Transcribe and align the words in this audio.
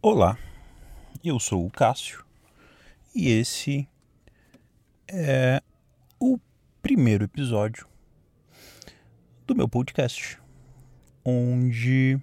Olá, 0.00 0.38
eu 1.24 1.40
sou 1.40 1.66
o 1.66 1.70
Cássio 1.70 2.24
e 3.12 3.30
esse 3.30 3.88
é 5.08 5.60
o 6.20 6.38
primeiro 6.80 7.24
episódio 7.24 7.84
do 9.44 9.56
meu 9.56 9.68
podcast, 9.68 10.40
onde 11.24 12.16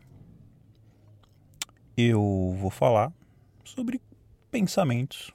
eu 1.97 2.55
vou 2.61 2.69
falar 2.69 3.11
sobre 3.65 4.01
pensamentos, 4.49 5.33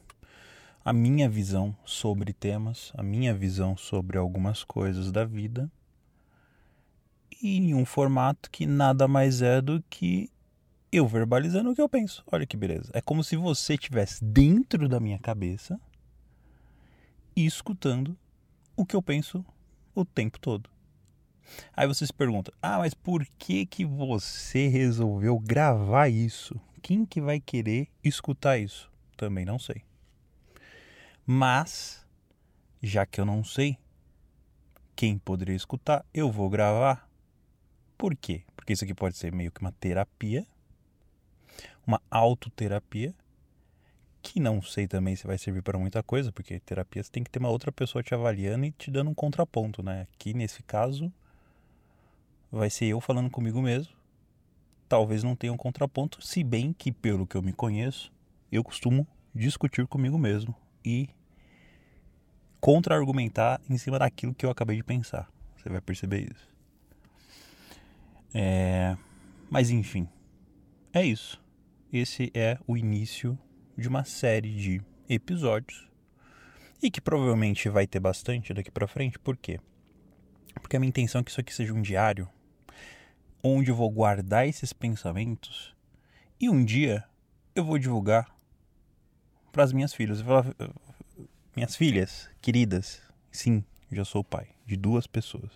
a 0.83 0.95
minha 0.95 1.29
visão 1.29 1.77
sobre 1.85 2.33
temas, 2.33 2.91
a 2.97 3.03
minha 3.03 3.35
visão 3.35 3.77
sobre 3.77 4.17
algumas 4.17 4.65
coisas 4.65 5.13
da 5.13 5.27
vida, 5.27 5.71
e 7.43 7.59
em 7.59 7.75
um 7.75 7.85
formato 7.85 8.51
que 8.51 8.65
nada 8.65 9.07
mais 9.07 9.43
é 9.43 9.61
do 9.61 9.85
que 9.91 10.31
eu 10.93 11.07
verbalizando 11.07 11.71
o 11.71 11.75
que 11.75 11.81
eu 11.81 11.89
penso. 11.89 12.25
Olha 12.31 12.47
que 12.47 12.57
beleza. 12.57 12.91
É 12.93 13.01
como 13.01 13.23
se 13.23 13.37
você 13.37 13.75
estivesse 13.75 14.25
dentro 14.25 14.89
da 14.89 14.99
minha 14.99 15.19
cabeça 15.19 15.81
e 17.35 17.47
escutando 17.47 18.19
o 18.77 18.85
que 18.85 18.97
eu 18.97 19.03
penso 19.03 19.45
o 19.95 20.05
tempo 20.05 20.39
todo. 20.39 20.69
Aí 21.75 21.87
você 21.87 22.07
se 22.07 22.13
pergunta: 22.13 22.53
"Ah, 22.61 22.79
mas 22.79 22.95
por 22.95 23.25
que 23.39 23.67
que 23.67 23.85
você 23.85 24.69
resolveu 24.69 25.39
gravar 25.39 26.09
isso? 26.09 26.61
Quem 26.83 27.05
que 27.05 27.21
vai 27.21 27.41
querer 27.41 27.89
escutar 28.03 28.59
isso?" 28.59 28.91
Também 29.17 29.45
não 29.45 29.59
sei. 29.59 29.83
Mas 31.27 32.07
já 32.83 33.05
que 33.05 33.21
eu 33.21 33.25
não 33.25 33.45
sei 33.45 33.79
quem 34.97 35.19
poderia 35.19 35.55
escutar, 35.55 36.05
eu 36.13 36.31
vou 36.31 36.49
gravar. 36.51 37.09
Por 37.97 38.17
quê? 38.17 38.43
Porque 38.57 38.73
isso 38.73 38.85
aqui 38.85 38.95
pode 38.95 39.17
ser 39.17 39.33
meio 39.33 39.53
que 39.53 39.61
uma 39.61 39.73
terapia 39.73 40.47
uma 41.87 42.01
autoterapia, 42.11 43.15
que 44.23 44.39
não 44.39 44.61
sei 44.61 44.87
também 44.87 45.17
se 45.17 45.27
vai 45.27 45.39
servir 45.39 45.63
para 45.63 45.79
muita 45.79 46.03
coisa, 46.03 46.31
porque 46.31 46.61
terapia 46.61 47.03
você 47.03 47.11
tem 47.11 47.25
que 47.25 47.31
ter 47.31 47.39
uma 47.39 47.49
outra 47.49 47.73
pessoa 47.73 48.03
te 48.03 48.15
avaliando 48.15 48.67
e 48.67 48.71
te 48.71 48.91
dando 48.91 49.11
um 49.11 49.15
contraponto, 49.15 49.83
né? 49.83 50.07
Aqui 50.15 50.35
nesse 50.35 50.63
caso 50.63 51.13
vai 52.51 52.69
ser 52.69 52.87
eu 52.87 53.01
falando 53.01 53.31
comigo 53.31 53.61
mesmo. 53.63 53.93
Talvez 54.89 55.23
não 55.23 55.37
tenha 55.37 55.53
um 55.53 55.57
contraponto, 55.57 56.21
se 56.25 56.43
bem 56.43 56.73
que 56.73 56.91
pelo 56.93 57.27
que 57.27 57.37
eu 57.37 57.43
me 57.43 57.53
conheço, 57.53 58.13
eu 58.51 58.63
costumo 58.63 59.07
discutir 59.35 59.87
comigo 59.87 60.19
mesmo 60.19 60.55
e 60.85 61.09
contra-argumentar 62.61 63.61
em 63.71 63.79
cima 63.79 63.99
daquilo 63.99 64.35
que 64.35 64.45
eu 64.45 64.51
acabei 64.51 64.77
de 64.77 64.83
pensar. 64.83 65.31
Você 65.57 65.69
vai 65.69 65.81
perceber 65.81 66.31
isso. 66.31 66.49
É... 68.35 68.97
Mas 69.49 69.71
enfim, 69.71 70.09
é 70.93 71.05
isso 71.05 71.41
esse 71.93 72.31
é 72.35 72.59
o 72.67 72.77
início 72.77 73.39
de 73.77 73.89
uma 73.89 74.05
série 74.05 74.55
de 74.55 74.83
episódios 75.09 75.89
e 76.83 76.91
que 76.91 77.01
provavelmente 77.01 77.69
vai 77.69 77.87
ter 77.87 78.01
bastante 78.01 78.55
daqui 78.55 78.71
para 78.71 78.87
frente. 78.87 79.19
Por 79.19 79.37
quê? 79.37 79.59
Porque 80.55 80.77
a 80.77 80.81
minha 80.81 80.89
intenção 80.89 81.21
é 81.21 81.25
que 81.25 81.31
isso 81.31 81.41
aqui 81.41 81.53
seja 81.53 81.73
um 81.73 81.83
diário 81.83 82.29
onde 83.43 83.71
eu 83.71 83.75
vou 83.75 83.91
guardar 83.91 84.47
esses 84.47 84.73
pensamentos 84.73 85.75
e 86.41 86.49
um 86.49 86.65
dia 86.65 87.05
eu 87.55 87.65
vou 87.65 87.79
divulgar 87.79 88.35
para 89.51 89.65
as 89.65 89.73
minhas 89.73 89.93
filhas. 89.93 90.21
Falar, 90.21 90.47
minhas 91.57 91.75
filhas 91.75 92.31
queridas, 92.41 93.03
sim, 93.33 93.65
já 93.91 94.05
sou 94.05 94.23
pai 94.23 94.49
de 94.65 94.77
duas 94.77 95.07
pessoas, 95.07 95.51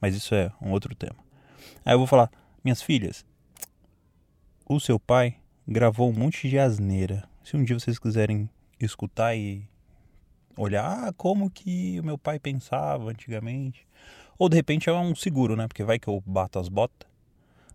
mas 0.00 0.14
isso 0.14 0.34
é 0.34 0.52
um 0.62 0.70
outro 0.70 0.94
tema. 0.94 1.18
Aí 1.84 1.94
eu 1.94 1.98
vou 1.98 2.06
falar, 2.06 2.30
minhas 2.62 2.80
filhas, 2.80 3.26
o 4.64 4.78
seu 4.78 5.00
pai 5.00 5.40
gravou 5.68 6.08
um 6.08 6.14
monte 6.14 6.48
de 6.48 6.58
asneira. 6.58 7.28
Se 7.44 7.54
um 7.54 7.62
dia 7.62 7.78
vocês 7.78 7.98
quiserem 7.98 8.48
escutar 8.80 9.36
e 9.36 9.68
olhar 10.56 11.08
ah, 11.08 11.12
como 11.12 11.50
que 11.50 12.00
o 12.00 12.02
meu 12.02 12.16
pai 12.16 12.38
pensava 12.38 13.10
antigamente, 13.10 13.86
ou 14.38 14.48
de 14.48 14.56
repente 14.56 14.88
é 14.88 14.92
um 14.92 15.14
seguro, 15.14 15.54
né? 15.54 15.68
Porque 15.68 15.84
vai 15.84 15.98
que 15.98 16.08
eu 16.08 16.22
bato 16.24 16.58
as 16.58 16.70
botas, 16.70 17.06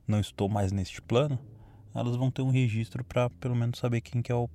não 0.08 0.20
estou 0.20 0.50
mais 0.50 0.72
neste 0.72 1.02
plano, 1.04 1.38
elas 1.94 2.16
vão 2.16 2.32
ter 2.32 2.42
um 2.42 2.50
registro 2.50 3.04
para 3.04 3.30
pelo 3.30 3.56
menos 3.56 3.78
saber 3.78 4.02
quem 4.02 4.24
que 4.24 4.32
é 4.32 4.36
o, 4.36 4.50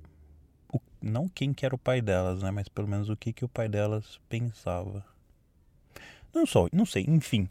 o, 0.73 0.81
não 1.01 1.29
quem 1.29 1.53
que 1.53 1.65
era 1.65 1.73
o 1.73 1.79
pai 1.79 2.01
delas, 2.01 2.43
né? 2.43 2.51
Mas 2.51 2.67
pelo 2.67 2.89
menos 2.89 3.09
o 3.09 3.15
que 3.15 3.31
que 3.31 3.45
o 3.45 3.49
pai 3.49 3.69
delas 3.69 4.19
pensava. 4.27 5.05
Não 6.33 6.45
só, 6.45 6.67
não 6.73 6.85
sei, 6.85 7.05
enfim. 7.07 7.47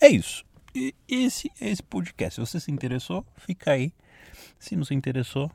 É 0.00 0.08
isso. 0.08 0.42
E 0.74 0.94
esse 1.06 1.52
é 1.60 1.68
esse 1.68 1.82
podcast. 1.82 2.34
Se 2.34 2.40
você 2.40 2.58
se 2.58 2.70
interessou, 2.70 3.26
fica 3.36 3.72
aí 3.72 3.92
se 4.58 4.76
não 4.76 4.84
se 4.84 4.94
interessou, 4.94 5.50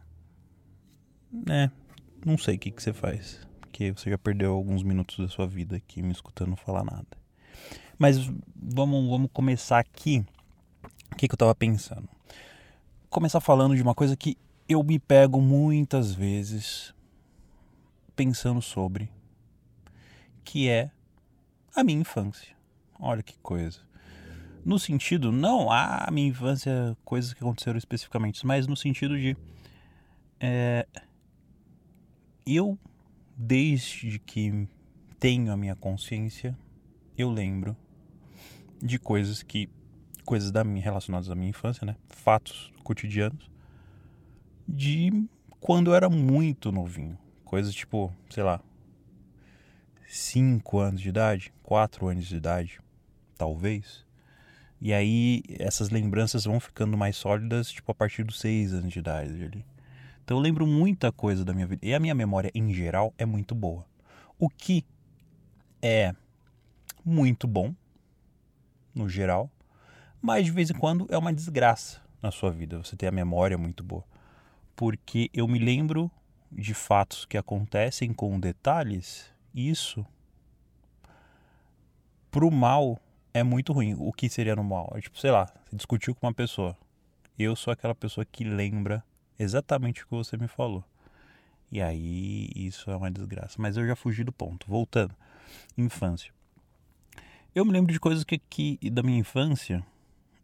né, 1.31 1.71
não 2.25 2.37
sei 2.37 2.55
o 2.55 2.59
que, 2.59 2.71
que 2.71 2.81
você 2.81 2.93
faz. 2.93 3.45
Porque 3.61 3.91
você 3.91 4.09
já 4.09 4.17
perdeu 4.17 4.53
alguns 4.53 4.83
minutos 4.83 5.17
da 5.17 5.27
sua 5.27 5.47
vida 5.47 5.75
aqui 5.75 6.01
me 6.01 6.11
escutando 6.11 6.55
falar 6.55 6.83
nada. 6.83 7.07
Mas 7.97 8.17
vamos, 8.55 9.09
vamos 9.09 9.29
começar 9.33 9.79
aqui. 9.79 10.25
O 11.11 11.15
que, 11.15 11.27
que 11.27 11.33
eu 11.33 11.37
tava 11.37 11.55
pensando? 11.55 12.07
Começar 13.09 13.39
falando 13.39 13.75
de 13.75 13.81
uma 13.81 13.95
coisa 13.95 14.15
que 14.15 14.37
eu 14.67 14.83
me 14.83 14.99
pego 14.99 15.41
muitas 15.41 16.13
vezes 16.13 16.93
pensando 18.15 18.61
sobre, 18.61 19.09
que 20.43 20.69
é 20.69 20.91
a 21.75 21.83
minha 21.83 21.99
infância. 21.99 22.55
Olha 22.99 23.23
que 23.23 23.37
coisa 23.39 23.81
no 24.65 24.79
sentido, 24.79 25.31
não 25.31 25.69
a 25.69 26.07
minha 26.11 26.27
infância, 26.27 26.95
coisas 27.03 27.33
que 27.33 27.43
aconteceram 27.43 27.77
especificamente, 27.77 28.45
mas 28.45 28.67
no 28.67 28.75
sentido 28.75 29.17
de. 29.17 29.35
É, 30.39 30.87
eu, 32.45 32.77
desde 33.35 34.19
que 34.19 34.67
tenho 35.19 35.51
a 35.51 35.57
minha 35.57 35.75
consciência, 35.75 36.57
eu 37.17 37.29
lembro 37.29 37.75
de 38.81 38.97
coisas 38.97 39.43
que. 39.43 39.69
coisas 40.23 40.51
da 40.51 40.63
minha, 40.63 40.83
relacionadas 40.83 41.29
à 41.29 41.35
minha 41.35 41.49
infância, 41.49 41.85
né? 41.85 41.95
Fatos 42.07 42.71
cotidianos. 42.83 43.51
De 44.67 45.27
quando 45.59 45.91
eu 45.91 45.95
era 45.95 46.09
muito 46.09 46.71
novinho. 46.71 47.17
Coisas 47.43 47.73
tipo, 47.75 48.13
sei 48.29 48.43
lá. 48.43 48.61
5 50.07 50.77
anos 50.77 51.01
de 51.01 51.09
idade, 51.09 51.51
4 51.63 52.07
anos 52.07 52.27
de 52.27 52.35
idade, 52.35 52.79
talvez 53.35 54.02
e 54.85 54.93
aí 54.93 55.41
essas 55.59 55.89
lembranças 55.89 56.43
vão 56.43 56.59
ficando 56.59 56.97
mais 56.97 57.15
sólidas, 57.15 57.71
tipo, 57.71 57.89
a 57.89 57.95
partir 57.95 58.21
dos 58.25 58.37
seis 58.37 58.73
anos 58.73 58.91
de 58.91 58.99
idade 58.99 59.31
ali. 59.41 59.65
Então 60.21 60.35
eu 60.35 60.41
lembro 60.41 60.67
muita 60.67 61.09
coisa 61.09 61.45
da 61.45 61.53
minha 61.53 61.65
vida. 61.65 61.79
E 61.85 61.93
a 61.93 61.99
minha 62.01 62.13
memória, 62.13 62.51
em 62.53 62.73
geral, 62.73 63.13
é 63.17 63.25
muito 63.25 63.55
boa. 63.55 63.85
O 64.37 64.49
que 64.49 64.83
é 65.81 66.13
muito 67.05 67.47
bom, 67.47 67.73
no 68.93 69.07
geral, 69.07 69.49
mas 70.21 70.43
de 70.43 70.51
vez 70.51 70.69
em 70.69 70.73
quando 70.73 71.07
é 71.09 71.17
uma 71.17 71.31
desgraça 71.31 72.01
na 72.21 72.29
sua 72.29 72.51
vida. 72.51 72.77
Você 72.77 72.97
ter 72.97 73.07
a 73.07 73.11
memória 73.11 73.57
muito 73.57 73.85
boa. 73.85 74.03
Porque 74.75 75.29
eu 75.33 75.47
me 75.47 75.59
lembro 75.59 76.11
de 76.51 76.73
fatos 76.73 77.23
que 77.23 77.37
acontecem 77.37 78.11
com 78.11 78.37
detalhes, 78.37 79.31
isso 79.55 80.05
pro 82.29 82.51
mal 82.51 82.99
é 83.33 83.41
muito 83.41 83.73
ruim. 83.73 83.95
O 83.97 84.13
que 84.13 84.29
seria 84.29 84.55
normal? 84.55 84.91
É 84.95 85.01
tipo, 85.01 85.17
sei 85.17 85.31
lá, 85.31 85.51
você 85.65 85.75
discutiu 85.75 86.13
com 86.13 86.27
uma 86.27 86.33
pessoa. 86.33 86.77
Eu 87.37 87.55
sou 87.55 87.73
aquela 87.73 87.95
pessoa 87.95 88.23
que 88.23 88.43
lembra 88.43 89.03
exatamente 89.39 90.03
o 90.03 90.07
que 90.07 90.11
você 90.11 90.37
me 90.37 90.47
falou. 90.47 90.83
E 91.71 91.81
aí 91.81 92.51
isso 92.55 92.91
é 92.91 92.95
uma 92.95 93.09
desgraça. 93.09 93.55
Mas 93.57 93.75
eu 93.75 93.87
já 93.87 93.95
fugi 93.95 94.23
do 94.23 94.31
ponto. 94.31 94.67
Voltando. 94.67 95.15
Infância. 95.75 96.31
Eu 97.55 97.65
me 97.65 97.71
lembro 97.71 97.91
de 97.91 97.99
coisas 97.99 98.23
que, 98.23 98.37
que 98.37 98.77
da 98.89 99.01
minha 99.01 99.19
infância, 99.19 99.83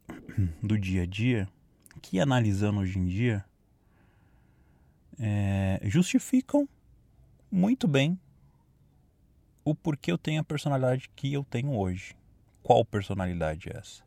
do 0.61 0.77
dia 0.77 1.03
a 1.03 1.05
dia, 1.05 1.47
que 2.01 2.19
analisando 2.19 2.79
hoje 2.79 2.97
em 2.97 3.05
dia, 3.05 3.45
é, 5.19 5.79
justificam 5.83 6.67
muito 7.51 7.87
bem 7.87 8.19
o 9.63 9.75
porquê 9.75 10.11
eu 10.11 10.17
tenho 10.17 10.41
a 10.41 10.43
personalidade 10.43 11.09
que 11.15 11.33
eu 11.33 11.43
tenho 11.43 11.75
hoje 11.75 12.18
qual 12.69 12.85
personalidade 12.85 13.67
é 13.67 13.77
essa? 13.79 14.03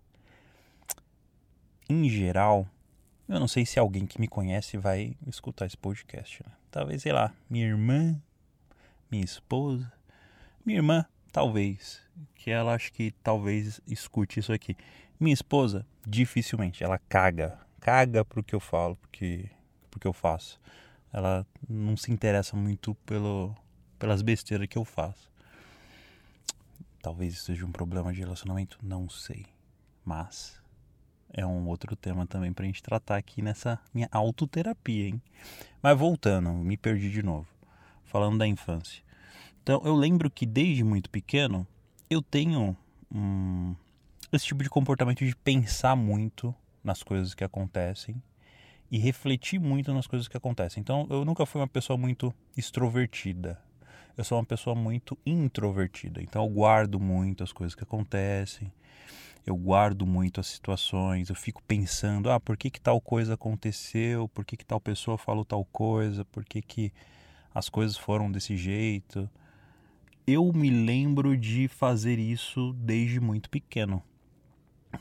Em 1.91 2.09
geral, 2.09 2.65
eu 3.29 3.41
não 3.41 3.49
sei 3.49 3.67
se 3.67 3.77
alguém 3.77 4.07
que 4.07 4.21
me 4.21 4.29
conhece 4.29 4.79
vai 4.79 5.17
escutar 5.27 5.67
esse 5.67 5.77
podcast. 5.77 6.45
Né? 6.47 6.53
Talvez, 6.71 7.03
sei 7.03 7.11
lá, 7.11 7.35
minha 7.51 7.67
irmã, 7.67 8.23
minha 9.11 9.25
esposa. 9.25 9.93
Minha 10.65 10.79
irmã, 10.79 11.05
talvez. 11.33 12.01
Que 12.37 12.53
ela 12.53 12.73
acho 12.73 12.93
que 12.93 13.11
talvez 13.21 13.81
escute 13.85 14.39
isso 14.39 14.53
aqui. 14.53 14.77
Minha 15.19 15.35
esposa, 15.35 15.85
dificilmente. 16.07 16.85
Ela 16.85 17.01
caga. 17.09 17.59
Caga 17.81 18.25
pro 18.25 18.45
que 18.45 18.55
eu 18.55 18.61
falo, 18.61 18.95
porque, 18.95 19.51
porque 19.91 20.07
eu 20.07 20.13
faço. 20.13 20.61
Ela 21.13 21.45
não 21.69 21.97
se 21.97 22.13
interessa 22.13 22.57
muito 22.57 22.95
pelo, 23.05 23.57
pelas 23.99 24.23
besteiras 24.23 24.69
que 24.69 24.79
eu 24.79 24.85
faço. 24.85 25.32
Talvez 27.03 27.35
isso 27.35 27.47
seja 27.47 27.67
um 27.67 27.73
problema 27.73 28.13
de 28.13 28.21
relacionamento, 28.21 28.79
não 28.81 29.09
sei. 29.09 29.45
Mas 30.05 30.63
é 31.33 31.45
um 31.45 31.67
outro 31.67 31.97
tema 31.97 32.27
também 32.27 32.53
pra 32.53 32.65
gente 32.65 32.83
tratar 32.83 33.17
aqui 33.17 33.43
nessa 33.43 33.79
minha 33.93 34.09
autoterapia, 34.13 35.09
hein? 35.09 35.23
Mas 35.83 35.99
voltando, 35.99 36.53
me 36.53 36.77
perdi 36.77 37.11
de 37.11 37.23
novo. 37.23 37.49
Falando 38.05 38.39
da 38.39 38.47
infância. 38.47 39.03
Então, 39.63 39.83
eu 39.85 39.97
lembro 39.97 40.31
que 40.31 40.47
desde 40.47 40.85
muito 40.85 41.11
pequeno 41.11 41.67
eu 42.09 42.23
tenho 42.23 42.77
um, 43.11 43.75
esse 44.33 44.47
tipo 44.47 44.63
de 44.63 44.71
comportamento 44.71 45.25
de 45.25 45.35
pensar 45.35 45.97
muito 45.97 46.55
nas 46.85 47.03
coisas 47.03 47.35
que 47.35 47.43
acontecem 47.43 48.23
e 48.91 48.99
refletir 48.99 49.59
muito 49.59 49.93
nas 49.93 50.07
coisas 50.07 50.29
que 50.29 50.37
acontecem. 50.37 50.81
Então, 50.81 51.07
eu 51.11 51.25
nunca 51.25 51.47
fui 51.47 51.61
uma 51.61 51.69
pessoa 51.69 51.97
muito 51.97 52.33
extrovertida. 52.57 53.59
Eu 54.17 54.25
sou 54.25 54.39
uma 54.39 54.45
pessoa 54.45 54.77
muito 54.77 55.17
introvertida. 55.25 56.23
Então, 56.23 56.45
eu 56.45 56.51
guardo 56.51 57.01
muito 57.01 57.43
as 57.43 57.53
coisas 57.53 57.75
que 57.75 57.83
acontecem. 57.83 58.71
Eu 59.47 59.57
guardo 59.57 60.07
muito 60.07 60.39
as 60.39 60.47
situações. 60.49 61.31
Eu 61.31 61.35
fico 61.35 61.63
pensando, 61.63 62.31
ah, 62.31 62.39
por 62.39 62.57
que, 62.57 62.71
que 62.71 62.81
tal 62.81 63.01
coisa 63.01 63.35
aconteceu? 63.35 64.29
Por 64.29 64.45
que, 64.45 64.57
que 64.57 64.65
tal 64.65 64.81
pessoa 64.81 65.17
falou 65.17 65.45
tal 65.45 65.65
coisa? 65.65 66.25
Por 66.27 66.45
que, 66.45 66.61
que 66.61 66.93
as 67.55 67.69
coisas 67.69 67.97
foram 67.97 68.31
desse 68.31 68.57
jeito? 68.57 69.29
Eu 70.27 70.53
me 70.53 70.71
lembro 70.71 71.37
de 71.37 71.67
fazer 71.67 72.19
isso 72.19 72.75
desde 72.75 73.19
muito 73.19 73.49
pequeno. 73.49 74.03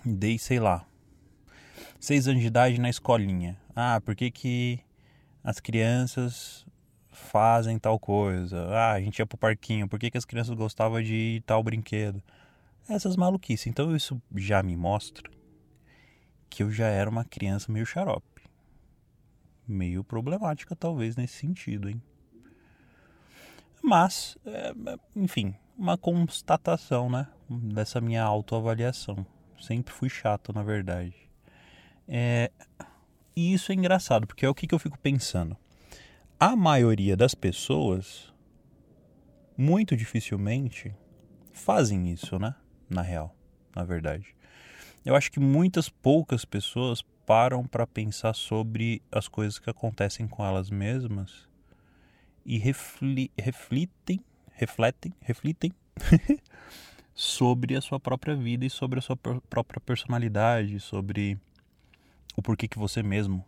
Desde, 0.06 0.40
sei 0.40 0.60
lá, 0.60 0.88
seis 2.00 2.28
anos 2.28 2.42
de 2.42 2.48
idade 2.48 2.80
na 2.80 2.90
escolinha. 2.90 3.58
Ah, 3.76 4.00
por 4.00 4.16
que, 4.16 4.32
que 4.32 4.80
as 5.44 5.60
crianças 5.60 6.66
fazem 7.12 7.78
tal 7.78 8.00
coisa? 8.00 8.68
Ah, 8.70 8.94
a 8.94 9.02
gente 9.02 9.20
ia 9.20 9.26
pro 9.26 9.38
parquinho. 9.38 9.88
Por 9.88 10.00
que, 10.00 10.10
que 10.10 10.18
as 10.18 10.26
crianças 10.26 10.56
gostavam 10.56 11.02
de 11.02 11.44
tal 11.46 11.62
brinquedo? 11.62 12.22
Essas 12.90 13.16
maluquices. 13.16 13.68
Então 13.68 13.96
isso 13.96 14.22
já 14.36 14.64
me 14.64 14.76
mostra 14.76 15.30
que 16.50 16.64
eu 16.64 16.72
já 16.72 16.88
era 16.88 17.10
uma 17.10 17.24
criança 17.24 17.72
meio 17.72 17.86
xarope. 17.86 18.26
Meio 19.68 20.04
problemática, 20.04 20.76
talvez, 20.76 21.16
nesse 21.16 21.36
sentido, 21.36 21.90
hein? 21.90 22.02
Mas, 23.82 24.38
é, 24.46 24.74
enfim, 25.16 25.56
uma 25.78 25.98
constatação, 25.98 27.10
né? 27.10 27.28
Dessa 27.50 28.02
minha 28.02 28.24
autoavaliação. 28.24 29.26
Sempre 29.60 29.94
fui 29.94 30.10
chato, 30.10 30.54
na 30.54 30.62
verdade. 30.62 31.16
É, 32.08 32.52
e 33.36 33.54
isso 33.54 33.72
é 33.72 33.76
engraçado, 33.76 34.28
porque 34.28 34.46
é 34.46 34.50
o 34.50 34.54
que, 34.54 34.68
que 34.68 34.76
eu 34.76 34.80
fico 34.80 34.98
pensando. 35.00 35.56
A 36.44 36.56
maioria 36.56 37.16
das 37.16 37.36
pessoas, 37.36 38.34
muito 39.56 39.96
dificilmente, 39.96 40.92
fazem 41.54 42.12
isso, 42.12 42.40
né? 42.40 42.56
Na 42.90 43.04
real, 43.04 43.36
na 43.76 43.84
verdade. 43.84 44.36
Eu 45.06 45.16
acho 45.16 45.32
que 45.32 45.40
muitas 45.40 45.88
poucas 45.88 46.44
pessoas 46.44 47.04
param 47.28 47.64
para 47.64 47.86
pensar 47.86 48.34
sobre 48.34 49.04
as 49.12 49.28
coisas 49.28 49.60
que 49.60 49.70
acontecem 49.70 50.28
com 50.28 50.44
elas 50.44 50.72
mesmas 50.72 51.48
e 52.44 52.58
refli 52.58 53.30
refletem, 53.38 54.20
refletem, 54.52 55.14
refletem 55.22 55.72
sobre 57.14 57.76
a 57.76 57.82
sua 57.82 58.00
própria 58.00 58.36
vida 58.36 58.66
e 58.66 58.70
sobre 58.72 58.98
a 58.98 59.02
sua 59.04 59.16
própria 59.16 59.80
personalidade, 59.80 60.80
sobre 60.80 61.38
o 62.36 62.42
porquê 62.42 62.68
que 62.68 62.80
você 62.80 63.04
mesmo 63.04 63.46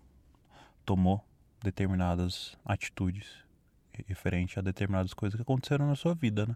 tomou 0.85 1.25
determinadas 1.63 2.55
atitudes 2.65 3.43
referente 4.07 4.57
a 4.57 4.61
determinadas 4.61 5.13
coisas 5.13 5.35
que 5.35 5.41
aconteceram 5.41 5.87
na 5.87 5.95
sua 5.95 6.15
vida, 6.15 6.45
né? 6.45 6.55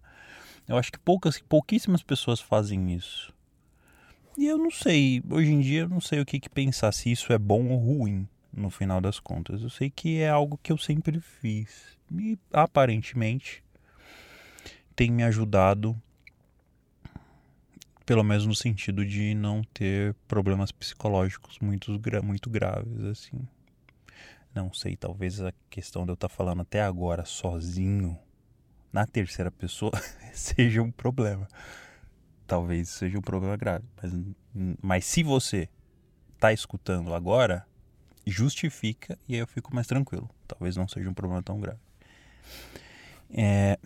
Eu 0.68 0.78
acho 0.78 0.92
que 0.92 1.00
poucas, 1.00 1.40
pouquíssimas 1.40 2.02
pessoas 2.02 2.40
fazem 2.40 2.94
isso. 2.94 3.34
E 4.38 4.48
eu 4.48 4.58
não 4.58 4.72
sei, 4.72 5.24
hoje 5.30 5.52
em 5.52 5.62
dia 5.62 5.82
eu 5.82 5.90
não 5.90 6.02
sei 6.02 6.20
o 6.20 6.26
que, 6.26 6.40
que 6.40 6.50
pensar, 6.50 6.92
se 6.92 7.12
isso 7.12 7.32
é 7.32 7.38
bom 7.38 7.68
ou 7.70 7.78
ruim, 7.78 8.28
no 8.52 8.70
final 8.70 9.00
das 9.00 9.20
contas. 9.20 9.62
Eu 9.62 9.70
sei 9.70 9.90
que 9.90 10.20
é 10.20 10.30
algo 10.30 10.60
que 10.62 10.72
eu 10.72 10.78
sempre 10.78 11.20
fiz. 11.20 11.98
E 12.12 12.38
aparentemente 12.52 13.64
tem 14.96 15.12
me 15.12 15.24
ajudado 15.24 15.96
pelo 18.06 18.24
menos 18.24 18.46
no 18.46 18.56
sentido 18.56 19.06
de 19.06 19.36
não 19.36 19.62
ter 19.74 20.16
problemas 20.30 20.72
psicológicos 20.72 21.60
muito, 21.60 22.00
muito 22.24 22.50
graves, 22.50 23.04
assim. 23.04 23.38
Não 24.58 24.74
sei, 24.74 24.96
talvez 24.96 25.40
a 25.40 25.54
questão 25.70 26.04
de 26.04 26.10
eu 26.10 26.16
estar 26.16 26.28
tá 26.28 26.34
falando 26.34 26.64
até 26.64 26.82
agora 26.82 27.24
sozinho, 27.26 28.18
na 28.92 29.06
terceira 29.06 29.52
pessoa, 29.52 29.92
seja 30.34 30.82
um 30.82 30.90
problema. 30.90 31.48
Talvez 32.48 32.90
seja 32.90 33.20
um 33.20 33.22
problema 33.22 33.56
grave. 33.56 33.86
Mas, 34.02 34.14
mas 34.82 35.06
se 35.06 35.22
você 35.22 35.70
está 36.34 36.52
escutando 36.52 37.14
agora, 37.14 37.68
justifica 38.26 39.16
e 39.30 39.36
aí 39.36 39.40
eu 39.42 39.48
fico 39.48 39.76
mais 39.76 39.86
tranquilo. 39.86 40.28
Talvez 40.48 40.76
não 40.76 40.88
seja 40.88 41.08
um 41.08 41.14
problema 41.14 41.44
tão 41.44 41.60
grave. 41.60 41.80
É, 43.30 43.78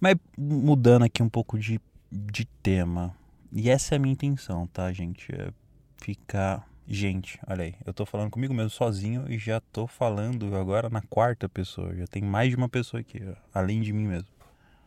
mas 0.00 0.16
mudando 0.38 1.02
aqui 1.04 1.22
um 1.22 1.28
pouco 1.28 1.58
de, 1.58 1.78
de 2.10 2.46
tema, 2.62 3.14
e 3.52 3.68
essa 3.68 3.94
é 3.94 3.96
a 3.96 3.98
minha 3.98 4.14
intenção, 4.14 4.66
tá, 4.66 4.90
gente? 4.94 5.30
É 5.30 5.52
ficar. 5.98 6.66
Gente, 6.86 7.38
olha 7.46 7.64
aí, 7.64 7.74
eu 7.86 7.94
tô 7.94 8.04
falando 8.04 8.30
comigo 8.30 8.52
mesmo 8.52 8.70
sozinho 8.70 9.30
e 9.30 9.38
já 9.38 9.60
tô 9.60 9.86
falando 9.86 10.54
agora 10.56 10.88
na 10.90 11.00
quarta 11.02 11.48
pessoa. 11.48 11.94
Já 11.94 12.06
tem 12.06 12.22
mais 12.22 12.50
de 12.50 12.56
uma 12.56 12.68
pessoa 12.68 13.00
aqui, 13.00 13.20
ó, 13.24 13.34
além 13.54 13.80
de 13.80 13.92
mim 13.92 14.06
mesmo. 14.06 14.28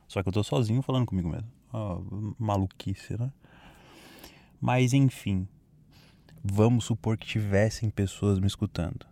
Só 0.08 0.22
que 0.22 0.30
eu 0.30 0.34
tô 0.34 0.44
sozinho 0.44 0.82
falando 0.82 1.06
comigo 1.06 1.30
mesmo. 1.30 1.50
Maluquice, 2.38 3.18
né? 3.18 3.32
Mas 4.60 4.94
enfim, 4.94 5.48
vamos 6.44 6.86
supor 6.86 7.18
que 7.18 7.26
tivessem 7.26 7.90
pessoas 7.90 8.40
me 8.40 8.48
escutando. 8.48 9.06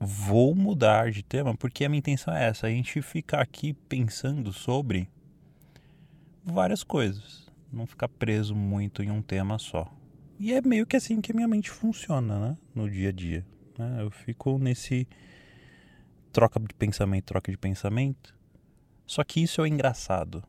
Vou 0.00 0.54
mudar 0.54 1.10
de 1.10 1.22
tema 1.22 1.56
porque 1.56 1.84
a 1.84 1.88
minha 1.88 1.98
intenção 1.98 2.34
é 2.34 2.48
essa: 2.48 2.66
a 2.66 2.70
gente 2.70 3.02
ficar 3.02 3.40
aqui 3.40 3.72
pensando 3.72 4.52
sobre 4.52 5.08
várias 6.44 6.82
coisas 6.82 7.42
não 7.72 7.86
ficar 7.86 8.08
preso 8.08 8.54
muito 8.54 9.02
em 9.02 9.10
um 9.10 9.22
tema 9.22 9.58
só. 9.58 9.90
E 10.44 10.52
é 10.52 10.60
meio 10.60 10.84
que 10.84 10.96
assim 10.96 11.20
que 11.20 11.30
a 11.30 11.34
minha 11.36 11.46
mente 11.46 11.70
funciona, 11.70 12.36
né? 12.36 12.58
No 12.74 12.90
dia 12.90 13.10
a 13.10 13.12
dia. 13.12 13.46
Né? 13.78 14.02
Eu 14.02 14.10
fico 14.10 14.58
nesse 14.58 15.06
troca 16.32 16.58
de 16.58 16.74
pensamento, 16.74 17.26
troca 17.26 17.52
de 17.52 17.56
pensamento. 17.56 18.36
Só 19.06 19.22
que 19.22 19.40
isso 19.40 19.64
é 19.64 19.68
engraçado, 19.68 20.42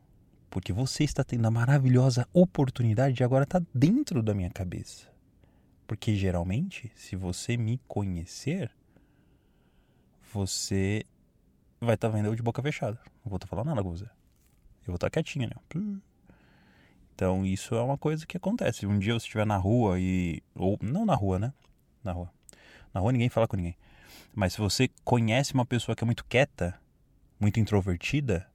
porque 0.50 0.72
você 0.72 1.04
está 1.04 1.22
tendo 1.22 1.46
a 1.46 1.50
maravilhosa 1.52 2.26
oportunidade 2.32 3.14
de 3.14 3.22
agora 3.22 3.44
estar 3.44 3.60
tá 3.60 3.66
dentro 3.72 4.20
da 4.20 4.34
minha 4.34 4.50
cabeça. 4.50 5.08
Porque 5.86 6.16
geralmente, 6.16 6.90
se 6.96 7.14
você 7.14 7.56
me 7.56 7.80
conhecer, 7.86 8.72
você 10.32 11.04
vai 11.80 11.94
estar 11.94 12.10
tá 12.10 12.16
vendo 12.16 12.26
eu 12.26 12.34
de 12.34 12.42
boca 12.42 12.60
fechada. 12.60 12.98
Não 13.24 13.30
vou 13.30 13.36
estar 13.36 13.46
tá 13.46 13.50
falando 13.50 13.68
nada 13.68 13.80
com 13.84 13.90
você. 13.90 14.06
Eu 14.06 14.88
vou 14.88 14.96
estar 14.96 15.08
quietinho, 15.08 15.48
né? 15.48 15.54
Então 17.14 17.46
isso 17.46 17.74
é 17.74 17.80
uma 17.80 17.96
coisa 17.96 18.26
que 18.26 18.36
acontece. 18.36 18.86
Um 18.86 18.98
dia 18.98 19.12
você 19.12 19.26
estiver 19.26 19.46
na 19.46 19.56
rua 19.56 19.98
e. 19.98 20.42
Ou 20.54 20.78
não 20.82 21.06
na 21.06 21.14
rua, 21.14 21.38
né? 21.38 21.52
Na 22.02 22.12
rua. 22.12 22.30
Na 22.92 23.00
rua 23.00 23.12
ninguém 23.12 23.28
fala 23.28 23.46
com 23.46 23.56
ninguém. 23.56 23.76
Mas 24.34 24.54
se 24.54 24.60
você 24.60 24.90
conhece 25.04 25.54
uma 25.54 25.64
pessoa 25.64 25.94
que 25.94 26.02
é 26.02 26.06
muito 26.06 26.24
quieta, 26.24 26.78
muito 27.38 27.60
introvertida, 27.60 28.46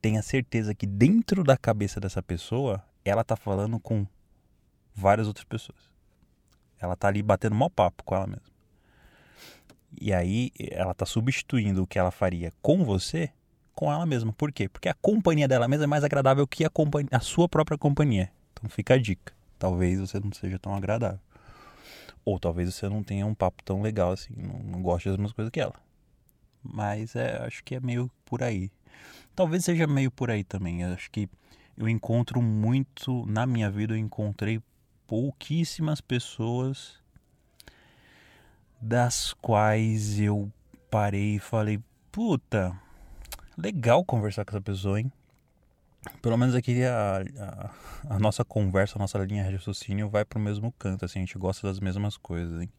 tenha 0.00 0.20
certeza 0.20 0.74
que 0.74 0.86
dentro 0.86 1.44
da 1.44 1.56
cabeça 1.56 2.00
dessa 2.00 2.22
pessoa, 2.22 2.84
ela 3.04 3.22
tá 3.22 3.36
falando 3.36 3.78
com 3.78 4.06
várias 4.92 5.28
outras 5.28 5.44
pessoas. 5.44 5.90
Ela 6.78 6.96
tá 6.96 7.08
ali 7.08 7.22
batendo 7.22 7.54
mau 7.54 7.70
papo 7.70 8.02
com 8.02 8.16
ela 8.16 8.26
mesma. 8.26 8.52
E 10.00 10.12
aí 10.12 10.50
ela 10.72 10.92
tá 10.92 11.06
substituindo 11.06 11.84
o 11.84 11.86
que 11.86 12.00
ela 12.00 12.10
faria 12.10 12.52
com 12.60 12.84
você 12.84 13.32
com 13.74 13.92
ela 13.92 14.06
mesma. 14.06 14.32
Por 14.32 14.52
quê? 14.52 14.68
Porque 14.68 14.88
a 14.88 14.94
companhia 14.94 15.48
dela 15.48 15.68
mesma 15.68 15.84
é 15.84 15.86
mais 15.86 16.04
agradável 16.04 16.46
que 16.46 16.64
a, 16.64 16.70
a 17.10 17.20
sua 17.20 17.48
própria 17.48 17.76
companhia. 17.76 18.30
Então 18.52 18.68
fica 18.68 18.94
a 18.94 18.98
dica. 18.98 19.32
Talvez 19.58 20.00
você 20.00 20.20
não 20.20 20.32
seja 20.32 20.58
tão 20.58 20.74
agradável. 20.74 21.20
Ou 22.24 22.38
talvez 22.38 22.74
você 22.74 22.88
não 22.88 23.02
tenha 23.02 23.26
um 23.26 23.34
papo 23.34 23.62
tão 23.62 23.82
legal 23.82 24.12
assim, 24.12 24.32
não, 24.36 24.58
não 24.60 24.82
goste 24.82 25.08
das 25.08 25.18
mesmas 25.18 25.32
coisas 25.32 25.50
que 25.50 25.60
ela. 25.60 25.74
Mas 26.62 27.14
é, 27.14 27.44
acho 27.44 27.62
que 27.62 27.74
é 27.74 27.80
meio 27.80 28.10
por 28.24 28.42
aí. 28.42 28.70
Talvez 29.36 29.64
seja 29.64 29.86
meio 29.86 30.10
por 30.10 30.30
aí 30.30 30.42
também. 30.42 30.82
Eu 30.82 30.94
acho 30.94 31.10
que 31.10 31.28
eu 31.76 31.88
encontro 31.88 32.40
muito, 32.40 33.26
na 33.26 33.44
minha 33.46 33.70
vida 33.70 33.94
eu 33.94 33.98
encontrei 33.98 34.62
pouquíssimas 35.06 36.00
pessoas 36.00 36.98
das 38.80 39.34
quais 39.34 40.18
eu 40.20 40.50
parei 40.90 41.36
e 41.36 41.38
falei, 41.38 41.80
puta, 42.12 42.78
legal 43.56 44.04
conversar 44.04 44.44
com 44.44 44.50
essa 44.50 44.60
pessoa, 44.60 45.00
hein? 45.00 45.12
Pelo 46.20 46.36
menos 46.36 46.54
aqui 46.54 46.84
a, 46.84 47.22
a, 47.38 48.14
a 48.16 48.18
nossa 48.18 48.44
conversa, 48.44 48.98
a 48.98 49.00
nossa 49.00 49.18
linha 49.18 49.44
de 49.44 49.56
raciocínio 49.56 50.08
vai 50.08 50.24
pro 50.24 50.38
mesmo 50.38 50.72
canto, 50.72 51.04
assim, 51.04 51.20
a 51.20 51.22
gente 51.22 51.38
gosta 51.38 51.66
das 51.66 51.80
mesmas 51.80 52.16
coisas, 52.16 52.60
hein? 52.60 52.70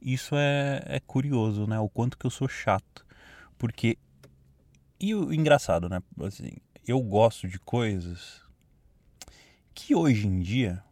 Isso 0.00 0.36
é, 0.36 0.82
é 0.86 1.00
curioso, 1.00 1.66
né? 1.66 1.78
O 1.78 1.88
quanto 1.88 2.18
que 2.18 2.26
eu 2.26 2.30
sou 2.30 2.48
chato. 2.48 3.06
Porque. 3.56 3.96
E 5.00 5.14
o 5.14 5.32
engraçado, 5.32 5.88
né? 5.88 6.02
Assim, 6.22 6.52
eu 6.86 7.00
gosto 7.00 7.48
de 7.48 7.58
coisas 7.58 8.42
que 9.74 9.94
hoje 9.94 10.26
em 10.26 10.40
dia 10.40 10.82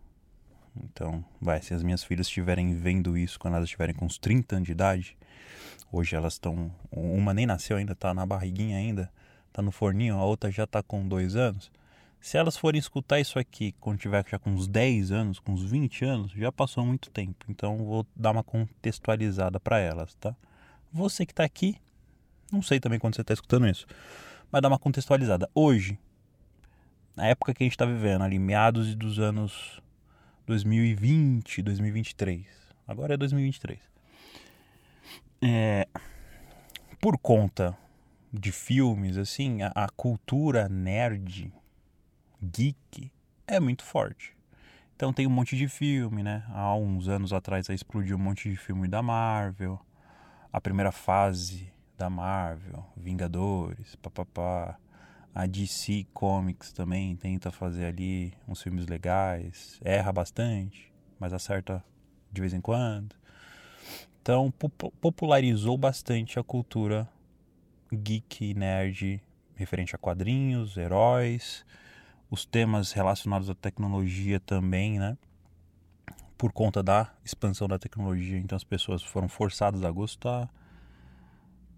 Então, 0.77 1.25
vai, 1.41 1.61
se 1.63 1.75
as 1.75 1.83
minhas 1.83 2.03
filhas 2.03 2.27
estiverem 2.27 2.75
vendo 2.75 3.17
isso 3.17 3.39
quando 3.39 3.55
elas 3.55 3.67
estiverem 3.67 3.95
com 3.95 4.07
uns 4.07 4.19
30 4.19 4.57
anos 4.57 4.67
de 4.67 4.73
idade, 4.73 5.17
hoje 5.93 6.17
elas 6.17 6.33
estão. 6.33 6.73
Uma 6.91 7.35
nem 7.35 7.47
nasceu 7.47 7.77
ainda, 7.77 7.95
tá 7.95 8.15
na 8.15 8.25
barriguinha 8.25 8.79
ainda, 8.79 9.13
tá 9.53 9.61
no 9.61 9.71
forninho, 9.71 10.17
a 10.17 10.25
outra 10.25 10.51
já 10.51 10.67
tá 10.67 10.83
com 10.83 11.07
dois 11.07 11.37
anos. 11.37 11.71
Se 12.19 12.39
elas 12.39 12.57
forem 12.57 12.79
escutar 12.79 13.21
isso 13.21 13.39
aqui 13.39 13.75
quando 13.81 13.99
tiver 13.99 14.25
já 14.29 14.39
com 14.39 14.51
uns 14.51 14.69
10 14.69 15.11
anos, 15.11 15.39
com 15.41 15.53
uns 15.53 15.63
20 15.65 16.05
anos, 16.05 16.33
já 16.33 16.53
passou 16.53 16.87
muito 16.87 17.11
tempo. 17.11 17.45
Então 17.49 17.77
vou 17.79 18.07
dar 18.15 18.31
uma 18.31 18.45
contextualizada 18.45 19.61
para 19.61 19.79
elas, 19.79 20.15
tá? 20.15 20.35
Você 20.93 21.27
que 21.27 21.33
está 21.33 21.45
aqui, 21.45 21.77
não 22.51 22.63
sei 22.63 22.79
também 22.79 22.99
quando 22.99 23.17
você 23.17 23.23
está 23.23 23.35
escutando 23.35 23.67
isso, 23.67 23.87
mas 24.51 24.63
dar 24.63 24.69
uma 24.69 24.79
contextualizada. 24.79 25.51
Hoje, 25.53 25.99
na 27.17 27.27
época 27.27 27.53
que 27.53 27.65
a 27.65 27.67
gente 27.67 27.73
está 27.73 27.85
vivendo, 27.85 28.23
ali 28.23 28.39
meados 28.39 28.95
dos 28.95 29.19
anos 29.19 29.83
2020, 30.47 31.61
2023. 31.61 32.47
Agora 32.87 33.15
é 33.15 33.17
2023. 33.17 33.92
É, 35.45 35.89
por 37.01 37.19
conta 37.19 37.77
de 38.33 38.53
filmes, 38.53 39.17
assim, 39.17 39.61
a, 39.63 39.73
a 39.75 39.89
cultura 39.89 40.69
nerd 40.69 41.53
geek 42.41 43.11
é 43.45 43.59
muito 43.59 43.83
forte. 43.83 44.37
Então 44.95 45.13
tem 45.13 45.27
um 45.27 45.31
monte 45.31 45.57
de 45.57 45.67
filme, 45.67 46.23
né? 46.23 46.45
Há 46.51 46.77
uns 46.77 47.09
anos 47.09 47.33
atrás 47.33 47.69
aí 47.69 47.75
explodiu 47.75 48.17
um 48.17 48.21
monte 48.21 48.49
de 48.49 48.57
filme 48.57 48.87
da 48.87 49.03
Marvel. 49.03 49.81
A 50.53 50.61
primeira 50.61 50.93
fase 50.93 51.73
da 51.99 52.09
Marvel, 52.09 52.87
Vingadores, 52.97 53.97
papapá. 53.97 54.79
A 55.35 55.45
DC 55.45 56.07
Comics 56.15 56.73
também 56.73 57.17
tenta 57.17 57.51
fazer 57.51 57.87
ali 57.87 58.33
uns 58.47 58.63
filmes 58.63 58.87
legais. 58.87 59.81
Erra 59.83 60.13
bastante, 60.13 60.93
mas 61.19 61.33
acerta 61.33 61.83
de 62.31 62.41
vez 62.41 62.55
em 62.55 62.61
quando. 62.61 63.22
Então 64.23 64.53
popularizou 65.01 65.77
bastante 65.77 66.39
a 66.39 66.45
cultura 66.45 67.09
geek 67.93 68.55
nerd 68.55 69.21
referente 69.57 69.97
a 69.97 69.99
quadrinhos, 69.99 70.77
heróis 70.77 71.67
os 72.31 72.47
temas 72.47 72.93
relacionados 72.93 73.51
à 73.51 73.55
tecnologia 73.55 74.39
também, 74.39 74.99
né? 74.99 75.19
Por 76.39 76.53
conta 76.53 76.83
da 76.83 77.13
expansão 77.25 77.69
da 77.69 77.79
tecnologia, 77.79 78.39
então 78.39 78.57
as 78.57 78.65
pessoas 78.65 79.03
foram 79.03 79.29
forçadas 79.29 79.85
a 79.85 79.91
gostar. 79.91 80.49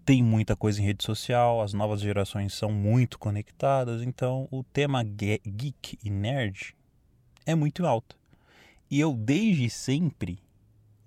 Tem 0.05 0.23
muita 0.23 0.55
coisa 0.55 0.79
em 0.79 0.85
rede 0.85 1.03
social, 1.03 1.61
as 1.61 1.73
novas 1.73 1.99
gerações 1.99 2.53
são 2.53 2.71
muito 2.71 3.19
conectadas, 3.19 4.01
então 4.01 4.47
o 4.49 4.63
tema 4.63 5.03
geek 5.03 5.97
e 6.03 6.09
nerd 6.09 6.75
é 7.45 7.53
muito 7.53 7.85
alto. 7.85 8.15
E 8.89 8.99
eu 8.99 9.13
desde 9.13 9.69
sempre 9.69 10.39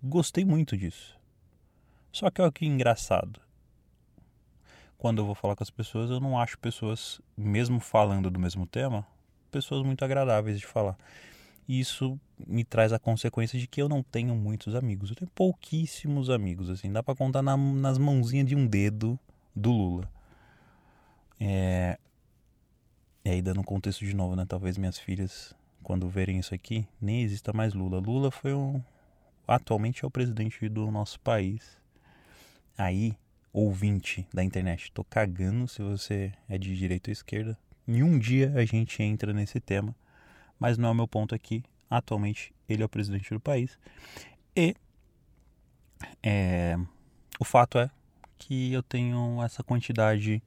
gostei 0.02 0.44
muito 0.44 0.76
disso. 0.76 1.17
Só 2.12 2.30
que 2.30 2.40
olha 2.40 2.52
que 2.52 2.66
engraçado. 2.66 3.40
Quando 4.96 5.18
eu 5.18 5.26
vou 5.26 5.34
falar 5.34 5.54
com 5.54 5.62
as 5.62 5.70
pessoas, 5.70 6.10
eu 6.10 6.18
não 6.18 6.38
acho 6.38 6.58
pessoas, 6.58 7.20
mesmo 7.36 7.78
falando 7.78 8.30
do 8.30 8.40
mesmo 8.40 8.66
tema, 8.66 9.06
pessoas 9.50 9.84
muito 9.84 10.04
agradáveis 10.04 10.58
de 10.58 10.66
falar. 10.66 10.96
E 11.68 11.78
isso 11.78 12.18
me 12.46 12.64
traz 12.64 12.92
a 12.92 12.98
consequência 12.98 13.58
de 13.58 13.66
que 13.66 13.80
eu 13.80 13.88
não 13.88 14.02
tenho 14.02 14.34
muitos 14.34 14.74
amigos. 14.74 15.10
Eu 15.10 15.16
tenho 15.16 15.30
pouquíssimos 15.34 16.30
amigos, 16.30 16.70
assim, 16.70 16.90
dá 16.90 17.02
para 17.02 17.14
contar 17.14 17.42
na, 17.42 17.56
nas 17.56 17.98
mãozinhas 17.98 18.46
de 18.46 18.56
um 18.56 18.66
dedo 18.66 19.18
do 19.54 19.70
Lula. 19.70 20.10
É... 21.38 21.98
E 23.24 23.30
aí, 23.30 23.42
dando 23.42 23.62
contexto 23.62 24.04
de 24.04 24.14
novo, 24.14 24.34
né? 24.34 24.46
Talvez 24.48 24.78
minhas 24.78 24.98
filhas, 24.98 25.54
quando 25.82 26.08
verem 26.08 26.38
isso 26.38 26.54
aqui, 26.54 26.88
nem 27.00 27.22
exista 27.22 27.52
mais 27.52 27.74
Lula. 27.74 27.98
Lula 27.98 28.30
foi 28.30 28.54
um. 28.54 28.82
Atualmente 29.46 30.04
é 30.04 30.08
o 30.08 30.10
presidente 30.10 30.68
do 30.68 30.90
nosso 30.90 31.20
país. 31.20 31.78
Aí, 32.78 33.18
ouvinte 33.52 34.24
da 34.32 34.44
internet, 34.44 34.92
tô 34.92 35.02
cagando 35.02 35.66
se 35.66 35.82
você 35.82 36.32
é 36.48 36.56
de 36.56 36.76
direita 36.76 37.10
ou 37.10 37.12
esquerda. 37.12 37.58
Em 37.88 38.04
um 38.04 38.16
dia 38.16 38.52
a 38.54 38.64
gente 38.64 39.02
entra 39.02 39.32
nesse 39.32 39.58
tema, 39.58 39.92
mas 40.60 40.78
não 40.78 40.88
é 40.88 40.92
o 40.92 40.94
meu 40.94 41.08
ponto 41.08 41.34
aqui. 41.34 41.64
Atualmente 41.90 42.54
ele 42.68 42.84
é 42.84 42.86
o 42.86 42.88
presidente 42.88 43.34
do 43.34 43.40
país. 43.40 43.76
E 44.54 44.76
é, 46.22 46.76
o 47.40 47.44
fato 47.44 47.80
é 47.80 47.90
que 48.38 48.72
eu 48.72 48.82
tenho 48.84 49.42
essa 49.42 49.64
quantidade 49.64 50.40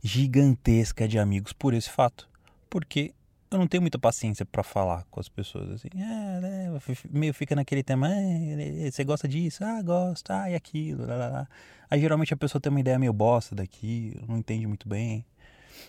gigantesca 0.00 1.08
de 1.08 1.18
amigos 1.18 1.52
por 1.52 1.74
esse 1.74 1.90
fato. 1.90 2.28
Porque 2.70 3.12
eu 3.52 3.58
não 3.58 3.66
tenho 3.66 3.82
muita 3.82 3.98
paciência 3.98 4.44
para 4.44 4.62
falar 4.62 5.04
com 5.10 5.20
as 5.20 5.28
pessoas 5.28 5.70
assim. 5.70 5.88
É, 5.94 6.40
né, 6.40 6.80
meio 7.10 7.34
fica 7.34 7.54
naquele 7.54 7.82
tema, 7.82 8.08
é, 8.10 8.90
você 8.90 9.04
gosta 9.04 9.28
disso? 9.28 9.64
Ah, 9.64 9.80
gosto, 9.82 10.30
ah, 10.30 10.50
e 10.50 10.54
aquilo. 10.54 11.06
Lá, 11.06 11.16
lá, 11.16 11.28
lá. 11.28 11.48
Aí 11.90 12.00
geralmente 12.00 12.32
a 12.32 12.36
pessoa 12.36 12.60
tem 12.60 12.70
uma 12.70 12.80
ideia 12.80 12.98
meio 12.98 13.12
bosta 13.12 13.54
daqui, 13.54 14.16
não 14.26 14.38
entende 14.38 14.66
muito 14.66 14.88
bem 14.88 15.24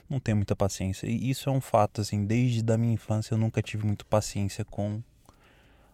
não 0.10 0.20
tenho 0.20 0.38
muita 0.38 0.56
paciência. 0.56 1.08
E 1.08 1.30
isso 1.30 1.50
é 1.50 1.52
um 1.52 1.62
fato, 1.62 2.02
assim, 2.02 2.26
desde 2.26 2.62
da 2.62 2.78
minha 2.78 2.94
infância 2.94 3.34
eu 3.34 3.38
nunca 3.38 3.62
tive 3.62 3.86
muita 3.86 4.06
paciência 4.06 4.64
com 4.66 5.02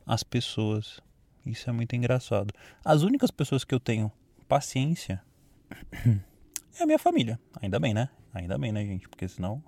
as 0.05 0.23
pessoas. 0.23 0.99
Isso 1.45 1.69
é 1.69 1.73
muito 1.73 1.95
engraçado. 1.95 2.53
As 2.83 3.01
únicas 3.01 3.31
pessoas 3.31 3.63
que 3.63 3.73
eu 3.73 3.79
tenho 3.79 4.11
paciência 4.47 5.21
é 6.79 6.83
a 6.83 6.85
minha 6.85 6.99
família. 6.99 7.39
Ainda 7.61 7.79
bem, 7.79 7.93
né? 7.93 8.09
Ainda 8.33 8.57
bem, 8.57 8.71
né, 8.71 8.85
gente? 8.85 9.07
Porque 9.07 9.27
senão. 9.27 9.63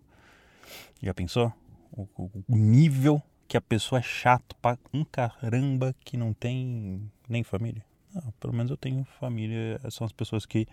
Já 1.02 1.14
pensou? 1.14 1.52
O, 1.92 2.08
o, 2.48 2.58
nível 2.58 3.22
que 3.48 3.58
a 3.58 3.62
pessoa 3.62 4.00
é 4.00 4.02
chato 4.02 4.56
pra 4.62 4.78
um 4.94 5.04
caramba 5.04 5.94
que 6.06 6.16
não 6.16 6.34
tem 6.34 7.12
nem 7.28 7.44
família. 7.44 7.84
Ah, 8.16 8.32
pelo 8.40 8.54
menos 8.54 8.72
eu 8.72 8.78
tenho 8.78 9.04
família, 9.20 9.80
são 9.90 10.06
as 10.06 10.14
pessoas 10.14 10.46
que 10.46 10.68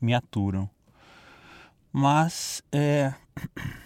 me 0.00 0.14
aturam. 0.14 0.68
Mas 1.92 2.62
é, 2.72 3.14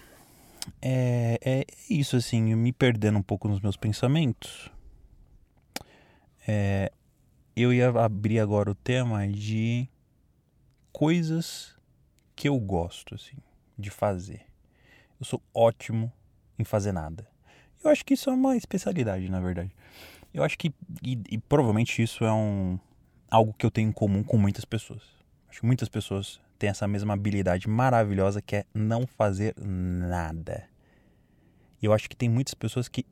é, 0.81 1.39
é 1.41 1.65
isso, 1.89 2.15
assim, 2.15 2.55
me 2.55 2.73
perdendo 2.73 3.19
um 3.19 3.23
pouco 3.23 3.47
nos 3.47 3.61
meus 3.61 3.77
pensamentos. 3.77 4.71
É, 6.47 6.91
eu 7.55 7.71
ia 7.71 7.89
abrir 7.89 8.39
agora 8.39 8.71
o 8.71 8.75
tema 8.75 9.27
de 9.27 9.87
coisas 10.91 11.75
que 12.35 12.49
eu 12.49 12.59
gosto, 12.59 13.15
assim, 13.15 13.37
de 13.77 13.89
fazer. 13.89 14.45
Eu 15.19 15.25
sou 15.25 15.41
ótimo 15.53 16.11
em 16.61 16.65
fazer 16.65 16.91
nada. 16.91 17.27
Eu 17.83 17.89
acho 17.89 18.05
que 18.05 18.13
isso 18.13 18.29
é 18.29 18.33
uma 18.33 18.55
especialidade, 18.55 19.29
na 19.29 19.39
verdade. 19.39 19.71
Eu 20.33 20.43
acho 20.43 20.57
que, 20.57 20.73
e, 21.03 21.19
e 21.29 21.37
provavelmente 21.37 22.01
isso 22.01 22.23
é 22.23 22.31
um, 22.31 22.79
algo 23.29 23.53
que 23.57 23.65
eu 23.65 23.71
tenho 23.71 23.89
em 23.89 23.91
comum 23.91 24.23
com 24.23 24.37
muitas 24.37 24.65
pessoas. 24.65 25.01
Acho 25.49 25.61
que 25.61 25.65
muitas 25.65 25.89
pessoas 25.89 26.39
tem 26.57 26.69
essa 26.69 26.87
mesma 26.87 27.13
habilidade 27.13 27.67
maravilhosa 27.67 28.41
que 28.41 28.57
é 28.57 28.65
não 28.73 29.07
fazer 29.07 29.55
nada. 29.57 30.63
E 31.81 31.85
eu 31.85 31.93
acho 31.93 32.09
que 32.09 32.15
tem 32.15 32.29
muitas 32.29 32.53
pessoas 32.53 32.87
que 32.87 33.05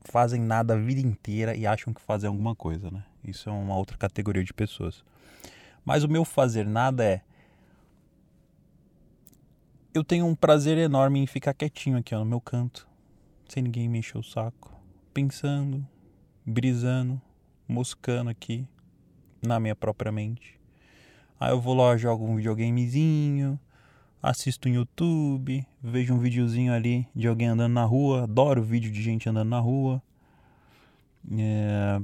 fazem 0.00 0.40
nada 0.40 0.74
a 0.74 0.76
vida 0.76 1.00
inteira 1.00 1.54
e 1.54 1.66
acham 1.66 1.92
que 1.92 2.00
fazem 2.00 2.28
alguma 2.28 2.54
coisa, 2.54 2.90
né? 2.90 3.04
Isso 3.22 3.48
é 3.50 3.52
uma 3.52 3.76
outra 3.76 3.98
categoria 3.98 4.42
de 4.42 4.54
pessoas. 4.54 5.04
Mas 5.84 6.04
o 6.04 6.08
meu 6.08 6.24
fazer 6.24 6.64
nada 6.64 7.04
é 7.04 7.20
eu 9.96 10.04
tenho 10.04 10.26
um 10.26 10.34
prazer 10.34 10.76
enorme 10.76 11.20
em 11.20 11.26
ficar 11.26 11.54
quietinho 11.54 11.96
aqui 11.96 12.14
ó, 12.14 12.18
no 12.18 12.26
meu 12.26 12.40
canto, 12.40 12.86
sem 13.48 13.62
ninguém 13.62 13.88
me 13.88 14.00
encher 14.00 14.18
o 14.18 14.22
saco, 14.22 14.78
pensando, 15.14 15.86
brisando, 16.44 17.20
moscando 17.66 18.28
aqui 18.28 18.66
na 19.40 19.58
minha 19.58 19.74
própria 19.74 20.12
mente. 20.12 20.60
Aí 21.40 21.50
eu 21.50 21.60
vou 21.60 21.74
lá, 21.74 21.96
jogo 21.96 22.26
um 22.26 22.36
videogamezinho, 22.36 23.58
assisto 24.22 24.68
no 24.68 24.74
YouTube, 24.74 25.66
vejo 25.82 26.12
um 26.12 26.18
videozinho 26.18 26.74
ali 26.74 27.08
de 27.14 27.26
alguém 27.26 27.48
andando 27.48 27.72
na 27.72 27.84
rua, 27.84 28.24
adoro 28.24 28.62
vídeo 28.62 28.90
de 28.92 29.02
gente 29.02 29.28
andando 29.28 29.48
na 29.48 29.60
rua. 29.60 30.02
É, 31.38 32.00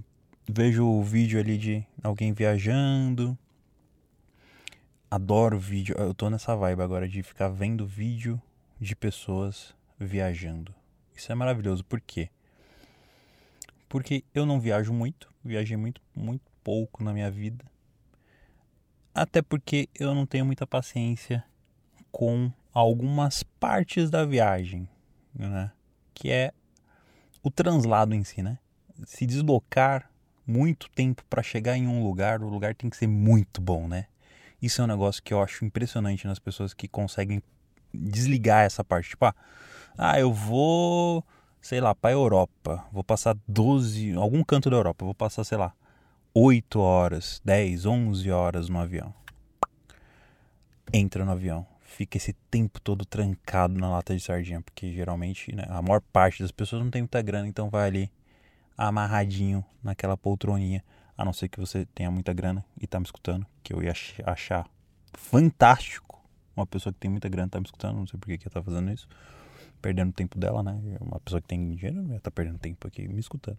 vejo 0.49 0.87
o 0.87 1.03
vídeo 1.03 1.39
ali 1.39 1.59
de 1.59 1.87
alguém 2.03 2.33
viajando. 2.33 3.37
Adoro 5.13 5.59
vídeo, 5.59 5.95
eu 5.99 6.15
tô 6.15 6.31
nessa 6.31 6.57
vibe 6.57 6.81
agora 6.81 7.07
de 7.07 7.23
ficar 7.23 7.51
vendo 7.51 7.87
vídeo 7.87 8.41
de 8.81 8.97
pessoas 8.97 9.75
viajando. 10.01 10.75
Isso 11.15 11.31
é 11.31 11.35
maravilhoso, 11.35 11.85
por 11.85 12.01
quê? 12.01 12.31
Porque 13.91 14.25
eu 14.35 14.47
não 14.47 14.59
viajo 14.59 14.91
muito, 14.91 15.31
viajei 15.45 15.77
muito, 15.77 16.01
muito 16.17 16.51
pouco 16.65 17.05
na 17.05 17.13
minha 17.13 17.31
vida. 17.31 17.63
Até 19.15 19.43
porque 19.43 19.87
eu 19.95 20.15
não 20.15 20.25
tenho 20.25 20.47
muita 20.47 20.67
paciência 20.67 21.45
com 22.11 22.51
algumas 22.73 23.43
partes 23.43 24.09
da 24.09 24.25
viagem, 24.25 24.89
né? 25.35 25.73
Que 26.15 26.31
é 26.31 26.55
o 27.43 27.51
translado 27.51 28.15
em 28.15 28.25
si, 28.25 28.43
né? 28.43 28.59
Se 29.05 29.27
deslocar 29.27 30.11
muito 30.47 30.89
tempo 30.89 31.23
para 31.29 31.43
chegar 31.43 31.77
em 31.77 31.87
um 31.87 32.03
lugar, 32.03 32.43
o 32.43 32.49
lugar 32.49 32.75
tem 32.75 32.89
que 32.89 32.97
ser 32.97 33.09
muito 33.09 33.61
bom, 33.61 33.87
né? 33.87 34.07
Isso 34.63 34.81
é 34.81 34.85
um 34.85 34.89
negócio 34.89 35.23
que 35.23 35.35
eu 35.35 35.43
acho 35.43 35.65
impressionante 35.65 36.27
nas 36.27 36.39
pessoas 36.39 36.73
que 36.73 36.87
conseguem 36.87 37.43
desligar 37.93 38.65
essa 38.65 38.85
parte. 38.85 39.11
Tipo, 39.11 39.27
ah, 39.27 39.35
ah 39.99 40.21
eu 40.21 40.33
vou 40.33 41.25
sei 41.63 41.81
lá, 41.81 41.95
para 41.95 42.11
Europa. 42.11 42.85
Vou 42.93 43.05
passar 43.05 43.37
12, 43.47 44.13
algum 44.15 44.43
canto 44.43 44.69
da 44.69 44.77
Europa, 44.77 45.05
vou 45.05 45.15
passar, 45.15 45.45
sei 45.45 45.57
lá, 45.57 45.73
8 46.35 46.81
horas, 46.81 47.41
10, 47.45 47.87
11 47.87 48.31
horas 48.31 48.69
no 48.69 48.79
avião. 48.81 49.15
Entra 50.93 51.25
no 51.25 51.31
avião, 51.31 51.65
fica 51.81 52.17
esse 52.17 52.35
tempo 52.51 52.81
todo 52.81 53.07
trancado 53.07 53.79
na 53.79 53.89
lata 53.89 54.15
de 54.15 54.23
sardinha, 54.23 54.61
porque 54.61 54.93
geralmente 54.93 55.55
né, 55.55 55.65
a 55.69 55.81
maior 55.81 56.03
parte 56.13 56.43
das 56.43 56.51
pessoas 56.51 56.83
não 56.83 56.91
tem 56.91 57.03
muita 57.03 57.23
grana, 57.23 57.47
então 57.47 57.71
vai 57.71 57.87
ali 57.87 58.13
amarradinho 58.77 59.65
naquela 59.83 60.17
poltroninha, 60.17 60.85
a 61.17 61.25
não 61.25 61.33
ser 61.33 61.49
que 61.49 61.61
você 61.61 61.87
tenha 61.95 62.11
muita 62.11 62.33
grana 62.33 62.65
e 62.81 62.87
tá 62.87 62.99
me 62.99 63.05
escutando, 63.07 63.47
que 63.63 63.73
eu 63.73 63.83
ia 63.83 63.93
achar 64.25 64.69
fantástico 65.15 66.13
uma 66.57 66.67
pessoa 66.67 66.93
que 66.93 66.99
tem 66.99 67.11
muita 67.11 67.29
grana 67.29 67.49
tá 67.49 67.59
me 67.59 67.67
escutando, 67.67 67.97
não 67.97 68.07
sei 68.07 68.19
por 68.19 68.27
que 68.27 68.39
que 68.39 68.51
tá 68.51 68.63
fazendo 68.63 68.91
isso, 68.93 69.09
perdendo 69.81 70.13
tempo 70.13 70.39
dela, 70.39 70.63
né? 70.63 70.81
Uma 71.01 71.19
pessoa 71.21 71.41
que 71.41 71.49
tem 71.49 71.75
dinheiro 71.75 72.13
ia 72.13 72.21
tá 72.21 72.31
perdendo 72.31 72.59
tempo 72.59 72.87
aqui 72.87 73.09
me 73.09 73.19
escutando. 73.19 73.59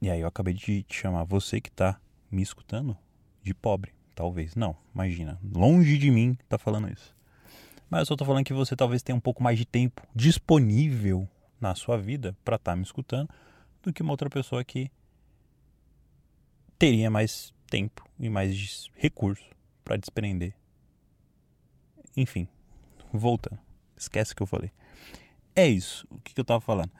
E 0.00 0.10
aí 0.10 0.20
eu 0.20 0.26
acabei 0.26 0.54
de 0.54 0.82
te 0.82 0.94
chamar 0.94 1.24
você 1.24 1.60
que 1.60 1.70
tá 1.70 2.00
me 2.30 2.42
escutando 2.42 2.96
de 3.42 3.54
pobre. 3.54 3.92
Talvez. 4.14 4.54
Não, 4.54 4.76
imagina. 4.94 5.38
Longe 5.54 5.96
de 5.96 6.10
mim 6.10 6.36
tá 6.48 6.58
falando 6.58 6.90
isso. 6.90 7.14
Mas 7.88 8.00
eu 8.00 8.06
só 8.06 8.16
tô 8.16 8.24
falando 8.24 8.44
que 8.44 8.52
você 8.52 8.74
talvez 8.74 9.02
tenha 9.02 9.16
um 9.16 9.20
pouco 9.20 9.42
mais 9.42 9.58
de 9.58 9.64
tempo 9.64 10.02
disponível 10.14 11.28
na 11.60 11.74
sua 11.74 11.96
vida 11.96 12.36
para 12.44 12.56
estar 12.56 12.72
tá 12.72 12.76
me 12.76 12.82
escutando 12.82 13.28
do 13.82 13.92
que 13.92 14.02
uma 14.02 14.12
outra 14.12 14.28
pessoa 14.28 14.64
que 14.64 14.90
teria 16.82 17.08
mais 17.08 17.54
tempo 17.70 18.04
e 18.18 18.28
mais 18.28 18.88
recurso 18.96 19.44
para 19.84 19.96
desprender. 19.96 20.52
Enfim, 22.16 22.48
voltando. 23.12 23.60
Esquece 23.96 24.34
que 24.34 24.42
eu 24.42 24.48
falei. 24.48 24.72
É 25.54 25.68
isso. 25.68 26.04
O 26.10 26.18
que 26.18 26.40
eu 26.40 26.44
tava 26.44 26.60
falando? 26.60 26.90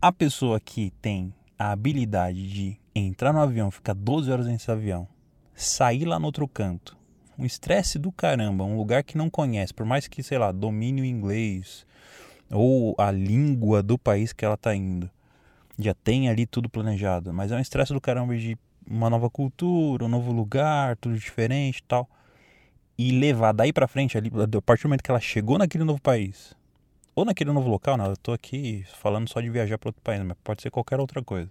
A 0.00 0.10
pessoa 0.10 0.58
que 0.58 0.94
tem 1.02 1.34
a 1.58 1.72
habilidade 1.72 2.50
de 2.50 2.80
entrar 2.94 3.34
no 3.34 3.40
avião, 3.40 3.70
ficar 3.70 3.92
12 3.92 4.32
horas 4.32 4.46
nesse 4.46 4.70
avião, 4.70 5.06
sair 5.54 6.06
lá 6.06 6.18
no 6.18 6.24
outro 6.24 6.48
canto, 6.48 6.96
um 7.38 7.44
estresse 7.44 7.98
do 7.98 8.10
caramba, 8.10 8.64
um 8.64 8.78
lugar 8.78 9.04
que 9.04 9.18
não 9.18 9.28
conhece, 9.28 9.74
por 9.74 9.84
mais 9.84 10.08
que, 10.08 10.22
sei 10.22 10.38
lá, 10.38 10.52
domine 10.52 11.02
o 11.02 11.04
inglês 11.04 11.86
ou 12.50 12.94
a 12.96 13.10
língua 13.10 13.82
do 13.82 13.98
país 13.98 14.32
que 14.32 14.42
ela 14.42 14.56
tá 14.56 14.74
indo, 14.74 15.10
já 15.78 15.92
tem 15.92 16.30
ali 16.30 16.46
tudo 16.46 16.70
planejado, 16.70 17.30
mas 17.30 17.52
é 17.52 17.56
um 17.56 17.60
estresse 17.60 17.92
do 17.92 18.00
caramba 18.00 18.34
de 18.38 18.56
uma 18.90 19.08
nova 19.08 19.30
cultura, 19.30 20.04
um 20.04 20.08
novo 20.08 20.32
lugar, 20.32 20.96
tudo 20.96 21.16
diferente 21.16 21.78
e 21.78 21.82
tal. 21.84 22.10
E 22.98 23.12
levar 23.12 23.52
daí 23.52 23.72
para 23.72 23.86
frente, 23.86 24.18
ali, 24.18 24.28
a 24.28 24.60
partir 24.60 24.82
do 24.82 24.88
momento 24.88 25.02
que 25.02 25.10
ela 25.10 25.20
chegou 25.20 25.56
naquele 25.56 25.84
novo 25.84 26.00
país, 26.02 26.54
ou 27.14 27.24
naquele 27.24 27.52
novo 27.52 27.68
local, 27.68 27.96
não, 27.96 28.06
eu 28.06 28.16
tô 28.16 28.32
aqui 28.32 28.84
falando 28.98 29.28
só 29.28 29.40
de 29.40 29.48
viajar 29.48 29.78
para 29.78 29.88
outro 29.88 30.02
país, 30.02 30.20
mas 30.22 30.36
pode 30.42 30.60
ser 30.60 30.70
qualquer 30.70 30.98
outra 30.98 31.22
coisa. 31.22 31.50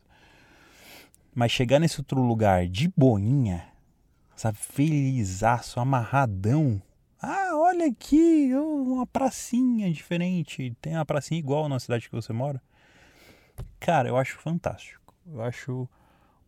Mas 1.33 1.51
chegar 1.51 1.79
nesse 1.79 1.99
outro 1.99 2.21
lugar 2.21 2.67
de 2.67 2.91
boinha, 2.95 3.65
sabe, 4.35 4.57
felizaço, 4.57 5.79
amarradão. 5.79 6.81
Ah, 7.21 7.51
olha 7.53 7.87
aqui, 7.87 8.53
uma 8.53 9.07
pracinha 9.07 9.91
diferente. 9.91 10.75
Tem 10.81 10.95
uma 10.95 11.05
pracinha 11.05 11.39
igual 11.39 11.69
na 11.69 11.79
cidade 11.79 12.09
que 12.09 12.15
você 12.15 12.33
mora. 12.33 12.61
Cara, 13.79 14.09
eu 14.09 14.17
acho 14.17 14.37
fantástico. 14.37 15.13
Eu 15.27 15.41
acho 15.41 15.87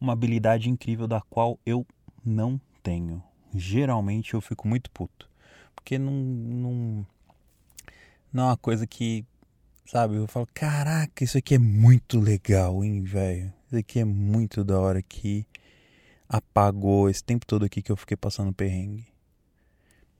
uma 0.01 0.13
habilidade 0.13 0.67
incrível 0.67 1.07
da 1.07 1.21
qual 1.21 1.59
eu 1.63 1.85
não 2.25 2.59
tenho. 2.81 3.23
Geralmente 3.53 4.33
eu 4.33 4.41
fico 4.41 4.67
muito 4.67 4.89
puto. 4.89 5.29
Porque 5.75 5.99
não, 5.99 6.11
não, 6.11 7.07
não 8.33 8.43
é 8.43 8.47
uma 8.47 8.57
coisa 8.57 8.87
que, 8.87 9.23
sabe, 9.85 10.15
eu 10.15 10.27
falo, 10.27 10.47
caraca, 10.53 11.23
isso 11.23 11.37
aqui 11.37 11.53
é 11.55 11.59
muito 11.59 12.19
legal, 12.19 12.83
hein, 12.83 13.03
velho. 13.03 13.53
Isso 13.67 13.77
aqui 13.77 13.99
é 13.99 14.05
muito 14.05 14.63
da 14.63 14.79
hora 14.79 15.01
que 15.03 15.45
apagou 16.27 17.09
esse 17.09 17.23
tempo 17.23 17.45
todo 17.45 17.65
aqui 17.65 17.81
que 17.81 17.91
eu 17.91 17.97
fiquei 17.97 18.17
passando 18.17 18.51
perrengue. 18.51 19.05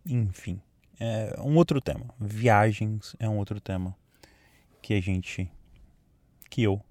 Enfim, 0.06 0.62
é 1.00 1.36
um 1.40 1.56
outro 1.56 1.82
tema. 1.82 2.14
Viagens 2.20 3.16
é 3.20 3.28
um 3.28 3.38
outro 3.38 3.60
tema 3.60 3.96
que 4.82 4.94
a 4.94 5.02
gente 5.02 5.50
que 6.50 6.64
eu 6.64 6.82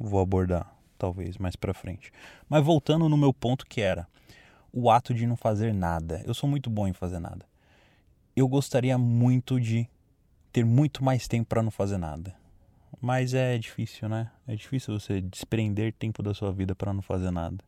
vou 0.00 0.20
abordar 0.20 0.81
talvez 1.02 1.36
mais 1.36 1.56
para 1.56 1.74
frente. 1.74 2.12
Mas 2.48 2.64
voltando 2.64 3.08
no 3.08 3.16
meu 3.16 3.34
ponto 3.34 3.66
que 3.66 3.80
era 3.80 4.06
o 4.72 4.88
ato 4.88 5.12
de 5.12 5.26
não 5.26 5.36
fazer 5.36 5.74
nada. 5.74 6.22
Eu 6.24 6.32
sou 6.32 6.48
muito 6.48 6.70
bom 6.70 6.86
em 6.86 6.92
fazer 6.92 7.18
nada. 7.18 7.44
Eu 8.36 8.46
gostaria 8.46 8.96
muito 8.96 9.60
de 9.60 9.88
ter 10.52 10.64
muito 10.64 11.02
mais 11.02 11.26
tempo 11.26 11.48
para 11.48 11.60
não 11.60 11.72
fazer 11.72 11.98
nada. 11.98 12.32
Mas 13.00 13.34
é 13.34 13.58
difícil, 13.58 14.08
né? 14.08 14.30
É 14.46 14.54
difícil 14.54 14.98
você 14.98 15.20
desprender 15.20 15.92
tempo 15.92 16.22
da 16.22 16.32
sua 16.32 16.52
vida 16.52 16.72
para 16.72 16.92
não 16.92 17.02
fazer 17.02 17.32
nada. 17.32 17.58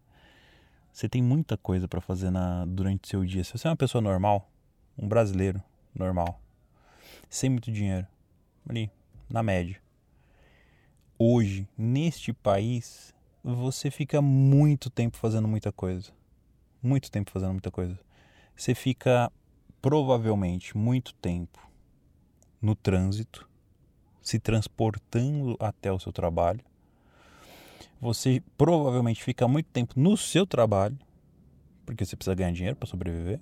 Você 0.93 1.09
tem 1.09 1.21
muita 1.21 1.57
coisa 1.57 1.89
para 1.89 2.01
fazer 2.01 2.31
na, 2.31 2.65
durante 2.67 3.09
seu 3.09 3.25
dia. 3.25 3.43
Se 3.43 3.59
você 3.59 3.67
é 3.67 3.71
uma 3.71 3.77
pessoa 3.77 4.01
normal, 4.01 4.49
um 4.97 5.09
brasileiro 5.09 5.61
normal, 5.93 6.41
sem 7.29 7.51
muito 7.51 7.73
dinheiro, 7.73 8.07
ali, 8.69 8.89
na 9.29 9.43
média. 9.43 9.77
Hoje, 11.19 11.67
neste 11.77 12.33
país, 12.33 13.14
você 13.45 13.91
fica 13.91 14.23
muito 14.23 14.89
tempo 14.89 15.19
fazendo 15.19 15.47
muita 15.47 15.71
coisa. 15.71 16.11
Muito 16.83 17.11
tempo 17.11 17.31
fazendo 17.31 17.53
muita 17.53 17.71
coisa. 17.71 17.99
Você 18.57 18.75
fica 18.75 19.31
provavelmente 19.83 20.75
muito 20.75 21.13
tempo 21.17 21.59
no 22.61 22.75
trânsito, 22.75 23.47
se 24.23 24.39
transportando 24.39 25.57
até 25.61 25.93
o 25.93 25.99
seu 25.99 26.11
trabalho. 26.11 26.61
Você 28.01 28.43
provavelmente 28.57 29.23
fica 29.23 29.47
muito 29.47 29.67
tempo 29.67 29.93
no 30.01 30.17
seu 30.17 30.47
trabalho, 30.47 30.99
porque 31.85 32.03
você 32.05 32.17
precisa 32.17 32.35
ganhar 32.35 32.53
dinheiro 32.53 32.77
para 32.77 32.89
sobreviver. 32.89 33.39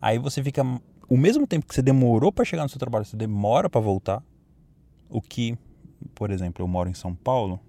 Aí 0.00 0.18
você 0.18 0.42
fica 0.42 0.62
o 1.08 1.16
mesmo 1.16 1.46
tempo 1.46 1.66
que 1.66 1.74
você 1.74 1.82
demorou 1.82 2.32
para 2.32 2.44
chegar 2.44 2.64
no 2.64 2.68
seu 2.68 2.80
trabalho, 2.80 3.04
você 3.04 3.16
demora 3.16 3.70
para 3.70 3.80
voltar. 3.80 4.24
O 5.08 5.22
que, 5.22 5.56
por 6.16 6.32
exemplo, 6.32 6.64
eu 6.64 6.68
moro 6.68 6.88
em 6.88 6.94
São 6.94 7.14
Paulo, 7.14 7.60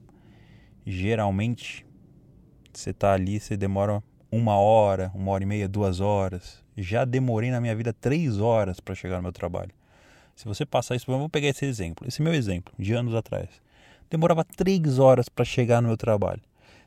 geralmente 0.86 1.86
você 2.74 2.94
tá 2.94 3.14
ali, 3.14 3.40
você 3.40 3.56
demora 3.56 4.04
uma 4.32 4.58
hora, 4.58 5.12
uma 5.16 5.32
hora 5.32 5.44
e 5.44 5.48
meia, 5.48 5.68
duas 5.68 6.00
horas. 6.00 6.64
Já 6.78 7.06
demorei 7.06 7.52
na 7.52 7.62
minha 7.62 7.76
vida 7.76 7.94
três 7.94 8.40
horas 8.40 8.80
para 8.80 8.94
chegar 8.94 9.18
no 9.18 9.24
meu 9.24 9.32
trabalho. 9.32 9.72
Se 10.36 10.46
você 10.46 10.66
passar 10.66 10.96
isso, 10.96 11.06
vamos 11.08 11.30
pegar 11.30 11.48
esse 11.48 11.66
exemplo, 11.66 12.06
esse 12.08 12.22
meu 12.22 12.34
exemplo, 12.34 12.74
de 12.78 12.94
anos 12.94 13.16
atrás. 13.16 13.48
Demorava 14.10 14.44
três 14.44 15.00
horas 15.00 15.30
para 15.30 15.46
chegar 15.46 15.82
no 15.82 15.88
meu 15.88 15.98
trabalho. 15.98 16.42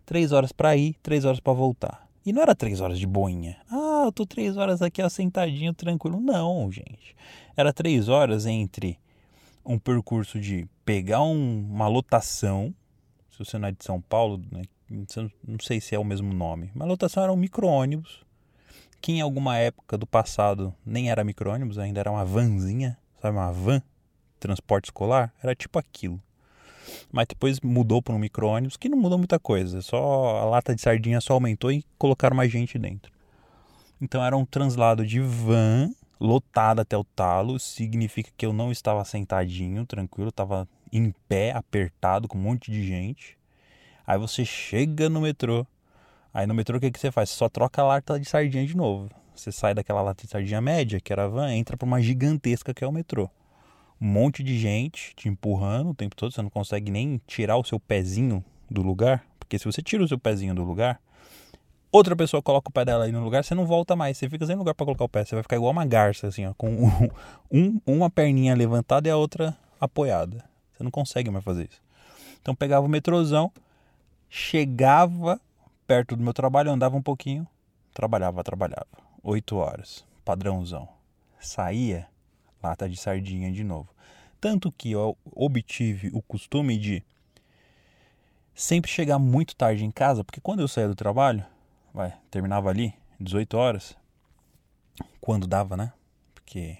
Três 0.05 0.33
horas 0.33 0.53
para 0.53 0.77
ir, 0.77 0.95
três 1.03 1.25
horas 1.25 1.41
para 1.41 1.53
voltar. 1.55 2.07
E 2.25 2.33
não 2.33 2.43
era 2.43 2.55
três 2.55 2.81
horas 2.81 2.99
de 2.99 3.07
boinha. 3.07 3.57
Ah, 3.71 4.03
eu 4.05 4.13
tô 4.13 4.27
três 4.27 4.57
horas 4.59 4.83
aqui 4.83 5.03
ó, 5.03 5.09
sentadinho, 5.09 5.73
tranquilo. 5.73 6.21
Não, 6.21 6.71
gente. 6.71 7.17
Era 7.57 7.73
três 7.73 8.09
horas 8.09 8.45
entre 8.45 8.99
um 9.65 9.79
percurso 9.79 10.39
de 10.39 10.67
pegar 10.85 11.23
um, 11.23 11.67
uma 11.71 11.89
lotação, 11.89 12.75
se 13.45 13.51
você 13.51 13.59
não 13.59 13.69
é 13.69 13.73
de 13.73 13.85
São 13.85 14.01
Paulo, 14.01 14.43
né, 14.51 14.63
não 14.91 15.59
sei 15.61 15.81
se 15.81 15.95
é 15.95 15.99
o 15.99 16.05
mesmo 16.05 16.33
nome, 16.33 16.71
mas 16.75 16.87
a 16.87 16.91
lotação 16.91 17.23
era 17.23 17.33
um 17.33 17.37
micro-ônibus, 17.37 18.25
que 19.01 19.13
em 19.13 19.21
alguma 19.21 19.57
época 19.57 19.97
do 19.97 20.07
passado 20.07 20.75
nem 20.85 21.11
era 21.11 21.23
micro-ônibus, 21.23 21.79
ainda 21.79 22.01
era 22.01 22.11
uma 22.11 22.25
vanzinha, 22.25 22.99
sabe, 23.21 23.37
uma 23.37 23.53
van, 23.53 23.81
transporte 24.41 24.87
escolar, 24.87 25.33
era 25.43 25.55
tipo 25.55 25.79
aquilo. 25.79 26.21
Mas 27.13 27.27
depois 27.29 27.61
mudou 27.61 28.03
para 28.03 28.15
um 28.15 28.19
micro-ônibus, 28.19 28.77
que 28.77 28.89
não 28.89 28.99
mudou 28.99 29.19
muita 29.19 29.39
coisa, 29.39 29.83
só 29.83 30.39
a 30.39 30.45
lata 30.45 30.75
de 30.75 30.81
sardinha 30.81 31.21
só 31.21 31.35
aumentou 31.35 31.71
e 31.71 31.85
colocaram 31.97 32.37
mais 32.37 32.51
gente 32.51 32.79
dentro. 32.79 33.13
Então 34.01 34.25
era 34.25 34.37
um 34.37 34.45
translado 34.45 35.07
de 35.07 35.21
van 35.21 35.93
lotada 36.21 36.83
até 36.83 36.97
o 36.97 37.05
talo, 37.05 37.61
significa 37.61 38.31
que 38.37 38.45
eu 38.45 38.53
não 38.53 38.73
estava 38.73 39.05
sentadinho, 39.05 39.87
tranquilo, 39.87 40.31
estava 40.31 40.67
em 40.93 41.15
pé, 41.29 41.53
apertado, 41.53 42.29
com 42.29 42.39
um 42.39 42.41
monte 42.41 42.71
de 42.71 42.87
gente. 42.87 43.37
Aí 44.07 44.19
você 44.19 44.45
chega 44.45 45.09
no 45.09 45.21
metrô. 45.21 45.67
Aí 46.33 46.47
no 46.47 46.55
metrô 46.55 46.79
o 46.79 46.81
que, 46.81 46.91
que 46.91 46.99
você 46.99 47.11
faz? 47.11 47.31
Você 47.31 47.37
só 47.37 47.49
troca 47.49 47.83
a 47.83 47.85
lata 47.85 48.19
de 48.19 48.29
sardinha 48.29 48.67
de 48.67 48.77
novo. 48.77 49.11
Você 49.35 49.53
sai 49.53 49.75
daquela 49.75 50.03
lata 50.03 50.25
de 50.25 50.31
sardinha 50.31 50.61
média, 50.61 51.01
que 51.01 51.13
era 51.13 51.25
a 51.25 51.29
van, 51.29 51.53
entra 51.53 51.77
para 51.77 51.87
uma 51.87 52.01
gigantesca 52.01 52.75
que 52.75 52.83
é 52.83 52.87
o 52.87 52.93
metrô. 52.93 53.31
Um 54.01 54.07
monte 54.07 54.43
de 54.43 54.59
gente 54.59 55.15
te 55.15 55.29
empurrando 55.29 55.91
o 55.91 55.95
tempo 55.95 56.17
todo, 56.17 56.33
você 56.33 56.43
não 56.43 56.51
consegue 56.51 56.91
nem 56.91 57.21
tirar 57.27 57.57
o 57.57 57.65
seu 57.65 57.79
pezinho 57.79 58.45
do 58.71 58.83
lugar. 58.83 59.25
Porque 59.39 59.59
se 59.59 59.65
você 59.65 59.83
tira 59.83 60.03
o 60.03 60.09
seu 60.09 60.19
pezinho 60.19 60.55
do 60.55 60.65
lugar, 60.65 61.01
outra 61.91 62.15
pessoa 62.15 62.43
coloca 62.43 62.69
o 62.69 62.73
pé 62.73 62.85
dela 62.85 63.05
aí 63.05 63.13
no 63.13 63.23
lugar, 63.23 63.45
você 63.45 63.55
não 63.55 63.67
volta 63.67 63.97
mais. 63.97 64.17
Você 64.17 64.29
fica 64.29 64.47
sem 64.47 64.57
lugar 64.57 64.75
para 64.75 64.87
colocar 64.87 65.05
o 65.05 65.09
pé. 65.09 65.25
Você 65.25 65.35
vai 65.35 65.43
ficar 65.43 65.57
igual 65.57 65.73
uma 65.73 65.87
garça, 65.87 66.29
assim, 66.29 66.47
ó, 66.47 66.55
com 66.55 66.69
um, 67.51 67.81
uma 67.87 68.11
perninha 68.11 68.55
levantada 68.55 69.09
e 69.09 69.11
a 69.11 69.17
outra 69.17 69.57
apoiada. 69.81 70.45
Você 70.79 70.85
não 70.85 70.93
consegue 70.93 71.29
mais 71.29 71.45
fazer 71.45 71.69
isso. 71.69 71.83
Então 72.41 72.55
pegava 72.55 72.87
o 72.87 72.89
metrôzão, 72.89 73.51
chegava 74.31 75.41
perto 75.89 76.15
do 76.15 76.23
meu 76.23 76.33
trabalho, 76.33 76.71
andava 76.71 76.97
um 76.97 77.03
pouquinho, 77.03 77.45
trabalhava, 77.93 78.45
trabalhava. 78.45 78.87
Oito 79.25 79.57
horas, 79.57 80.05
padrãozão. 80.25 80.89
Saía, 81.41 82.07
lata 82.63 82.89
de 82.89 82.97
sardinha 82.97 83.51
de 83.51 83.65
novo. 83.65 83.89
Tanto 84.41 84.71
que 84.71 84.93
eu 84.93 85.19
obtive 85.35 86.11
o 86.15 86.23
costume 86.23 86.79
de 86.79 87.03
sempre 88.55 88.89
chegar 88.89 89.19
muito 89.19 89.57
tarde 89.57 89.85
em 89.85 89.91
casa, 89.91 90.23
porque 90.23 90.41
quando 90.41 90.61
eu 90.61 90.69
saía 90.69 90.87
do 90.87 90.95
trabalho, 90.95 91.45
vai, 91.93 92.15
terminava 92.31 92.71
ali, 92.71 92.95
18 93.19 93.57
horas, 93.57 93.97
quando 95.21 95.45
dava, 95.45 95.77
né? 95.77 95.93
Porque 96.33 96.79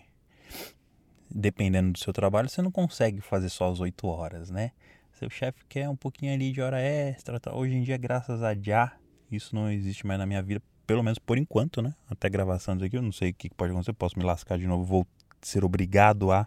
dependendo 1.31 1.93
do 1.93 1.99
seu 1.99 2.13
trabalho, 2.13 2.49
você 2.49 2.63
não 2.63 2.71
consegue 2.71 3.21
fazer 3.21 3.49
só 3.49 3.71
as 3.71 3.81
8 3.81 4.07
horas, 4.07 4.51
né? 4.51 4.73
Seu 5.13 5.29
chefe 5.29 5.65
quer 5.69 5.89
um 5.89 5.97
pouquinho 5.97 6.33
ali 6.33 6.53
de 6.53 6.61
hora 6.61 6.81
extra. 6.81 7.41
Tá? 7.41 7.53
Hoje 7.55 7.75
em 7.75 7.83
dia, 7.83 7.97
graças 7.97 8.43
a 8.43 8.55
já, 8.55 8.97
isso 9.31 9.55
não 9.55 9.71
existe 9.71 10.07
mais 10.07 10.19
na 10.19 10.27
minha 10.27 10.43
vida, 10.43 10.63
pelo 10.87 11.03
menos 11.03 11.19
por 11.19 11.37
enquanto, 11.37 11.83
né? 11.83 11.95
Até 12.09 12.29
gravação 12.29 12.75
disso 12.77 12.87
aqui, 12.87 12.97
eu 12.97 13.03
não 13.03 13.13
sei 13.13 13.31
o 13.31 13.35
que 13.35 13.51
pode 13.51 13.73
acontecer, 13.73 13.93
posso 13.93 14.19
me 14.19 14.25
lascar 14.25 14.59
de 14.59 14.67
novo, 14.67 14.85
vou 14.85 15.07
ser 15.43 15.65
obrigado 15.65 16.31
a 16.31 16.47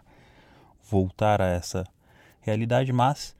voltar 0.90 1.40
a 1.40 1.46
essa 1.46 1.84
realidade, 2.40 2.92
mas 2.92 3.36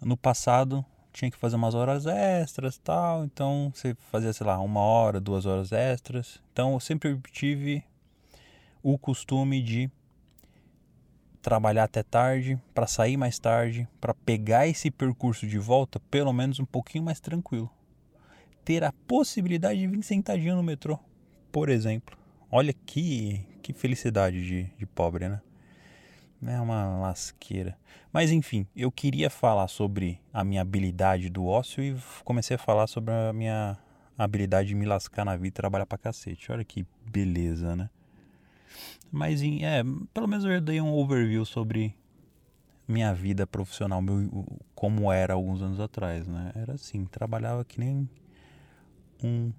no 0.00 0.16
passado 0.16 0.84
tinha 1.12 1.30
que 1.30 1.36
fazer 1.36 1.56
umas 1.56 1.74
horas 1.74 2.06
extras 2.06 2.78
tal, 2.78 3.24
então 3.24 3.70
você 3.74 3.94
fazia, 4.10 4.32
sei 4.32 4.46
lá, 4.46 4.58
uma 4.58 4.80
hora, 4.80 5.20
duas 5.20 5.44
horas 5.44 5.70
extras. 5.70 6.40
Então 6.52 6.72
eu 6.72 6.80
sempre 6.80 7.20
tive 7.30 7.84
o 8.82 8.98
costume 8.98 9.62
de 9.62 9.90
trabalhar 11.42 11.84
até 11.84 12.02
tarde, 12.02 12.58
para 12.72 12.86
sair 12.86 13.16
mais 13.16 13.38
tarde, 13.38 13.88
para 14.00 14.14
pegar 14.14 14.68
esse 14.68 14.90
percurso 14.90 15.46
de 15.46 15.58
volta 15.58 15.98
pelo 15.98 16.32
menos 16.32 16.60
um 16.60 16.64
pouquinho 16.64 17.04
mais 17.04 17.20
tranquilo. 17.20 17.68
Ter 18.64 18.84
a 18.84 18.92
possibilidade 18.92 19.80
de 19.80 19.88
vir 19.88 20.02
sentadinho 20.04 20.54
no 20.54 20.62
metrô, 20.62 20.98
por 21.50 21.68
exemplo. 21.68 22.16
Olha 22.50 22.72
que, 22.72 23.44
que 23.60 23.72
felicidade 23.72 24.46
de, 24.46 24.64
de 24.78 24.86
pobre, 24.86 25.28
né? 25.28 25.40
É 26.44 26.60
uma 26.60 27.00
lasqueira. 27.00 27.76
Mas 28.12 28.30
enfim, 28.30 28.66
eu 28.74 28.90
queria 28.90 29.30
falar 29.30 29.68
sobre 29.68 30.20
a 30.32 30.44
minha 30.44 30.60
habilidade 30.60 31.28
do 31.28 31.46
ócio 31.46 31.82
e 31.82 31.96
comecei 32.24 32.56
a 32.56 32.58
falar 32.58 32.86
sobre 32.86 33.12
a 33.12 33.32
minha 33.32 33.78
habilidade 34.18 34.68
de 34.68 34.74
me 34.74 34.84
lascar 34.84 35.24
na 35.24 35.36
vida 35.36 35.48
e 35.48 35.50
trabalhar 35.52 35.86
pra 35.86 35.98
cacete. 35.98 36.50
Olha 36.52 36.64
que 36.64 36.84
beleza, 37.10 37.74
né? 37.74 37.88
Mas 39.10 39.42
é, 39.42 39.82
pelo 40.12 40.26
menos 40.26 40.44
eu 40.44 40.60
dei 40.60 40.80
um 40.80 40.92
overview 40.92 41.44
sobre 41.44 41.94
minha 42.88 43.12
vida 43.14 43.46
profissional, 43.46 44.00
meu, 44.02 44.46
como 44.74 45.12
era 45.12 45.34
alguns 45.34 45.62
anos 45.62 45.80
atrás, 45.80 46.26
né? 46.26 46.52
Era 46.54 46.74
assim, 46.74 47.04
trabalhava 47.04 47.64
que 47.64 47.78
nem 47.78 48.08
um 49.22 49.52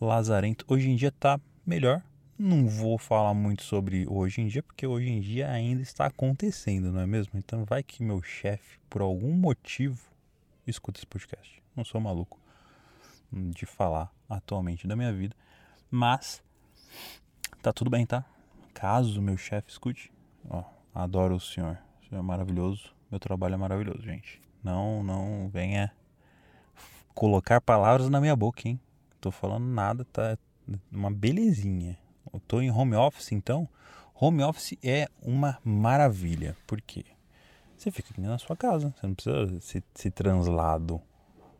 lazarento. 0.00 0.64
Hoje 0.68 0.90
em 0.90 0.96
dia 0.96 1.12
tá 1.12 1.40
melhor, 1.66 2.02
não 2.38 2.68
vou 2.68 2.98
falar 2.98 3.34
muito 3.34 3.62
sobre 3.62 4.06
hoje 4.08 4.40
em 4.40 4.46
dia, 4.46 4.62
porque 4.62 4.86
hoje 4.86 5.08
em 5.08 5.20
dia 5.20 5.50
ainda 5.50 5.82
está 5.82 6.06
acontecendo, 6.06 6.92
não 6.92 7.00
é 7.00 7.06
mesmo? 7.06 7.32
Então 7.38 7.64
vai 7.64 7.82
que 7.82 8.02
meu 8.02 8.22
chefe, 8.22 8.78
por 8.90 9.00
algum 9.00 9.32
motivo, 9.32 10.00
escuta 10.66 11.00
esse 11.00 11.06
podcast. 11.06 11.62
Não 11.74 11.84
sou 11.84 12.00
maluco 12.00 12.38
de 13.32 13.66
falar 13.66 14.12
atualmente 14.28 14.86
da 14.86 14.96
minha 14.96 15.12
vida, 15.12 15.34
mas 15.90 16.42
tá 17.62 17.72
tudo 17.72 17.90
bem, 17.90 18.06
tá? 18.06 18.24
Caso 18.78 19.20
meu 19.22 19.36
chefe 19.36 19.70
escute, 19.70 20.12
ó, 20.48 20.62
adoro 20.94 21.36
o 21.36 21.40
senhor. 21.40 21.78
O 22.00 22.08
senhor 22.08 22.20
é 22.20 22.22
maravilhoso, 22.22 22.94
meu 23.10 23.18
trabalho 23.18 23.54
é 23.54 23.56
maravilhoso, 23.56 24.02
gente. 24.02 24.40
Não, 24.62 25.02
não 25.02 25.48
venha 25.48 25.90
colocar 27.14 27.60
palavras 27.60 28.10
na 28.10 28.20
minha 28.20 28.36
boca, 28.36 28.68
hein? 28.68 28.78
Tô 29.20 29.30
falando 29.30 29.64
nada, 29.64 30.04
tá 30.04 30.36
uma 30.92 31.10
belezinha 31.10 31.96
eu 32.32 32.38
estou 32.38 32.60
em 32.60 32.70
home 32.70 32.94
office, 32.94 33.32
então, 33.32 33.68
home 34.14 34.42
office 34.42 34.76
é 34.82 35.08
uma 35.22 35.58
maravilha. 35.64 36.56
Por 36.66 36.80
quê? 36.82 37.04
Você 37.76 37.90
fica 37.90 38.10
aqui 38.10 38.20
na 38.20 38.38
sua 38.38 38.56
casa, 38.56 38.94
você 38.96 39.06
não 39.06 39.14
precisa 39.14 39.60
se, 39.60 39.82
se 39.94 40.10
translado, 40.10 41.00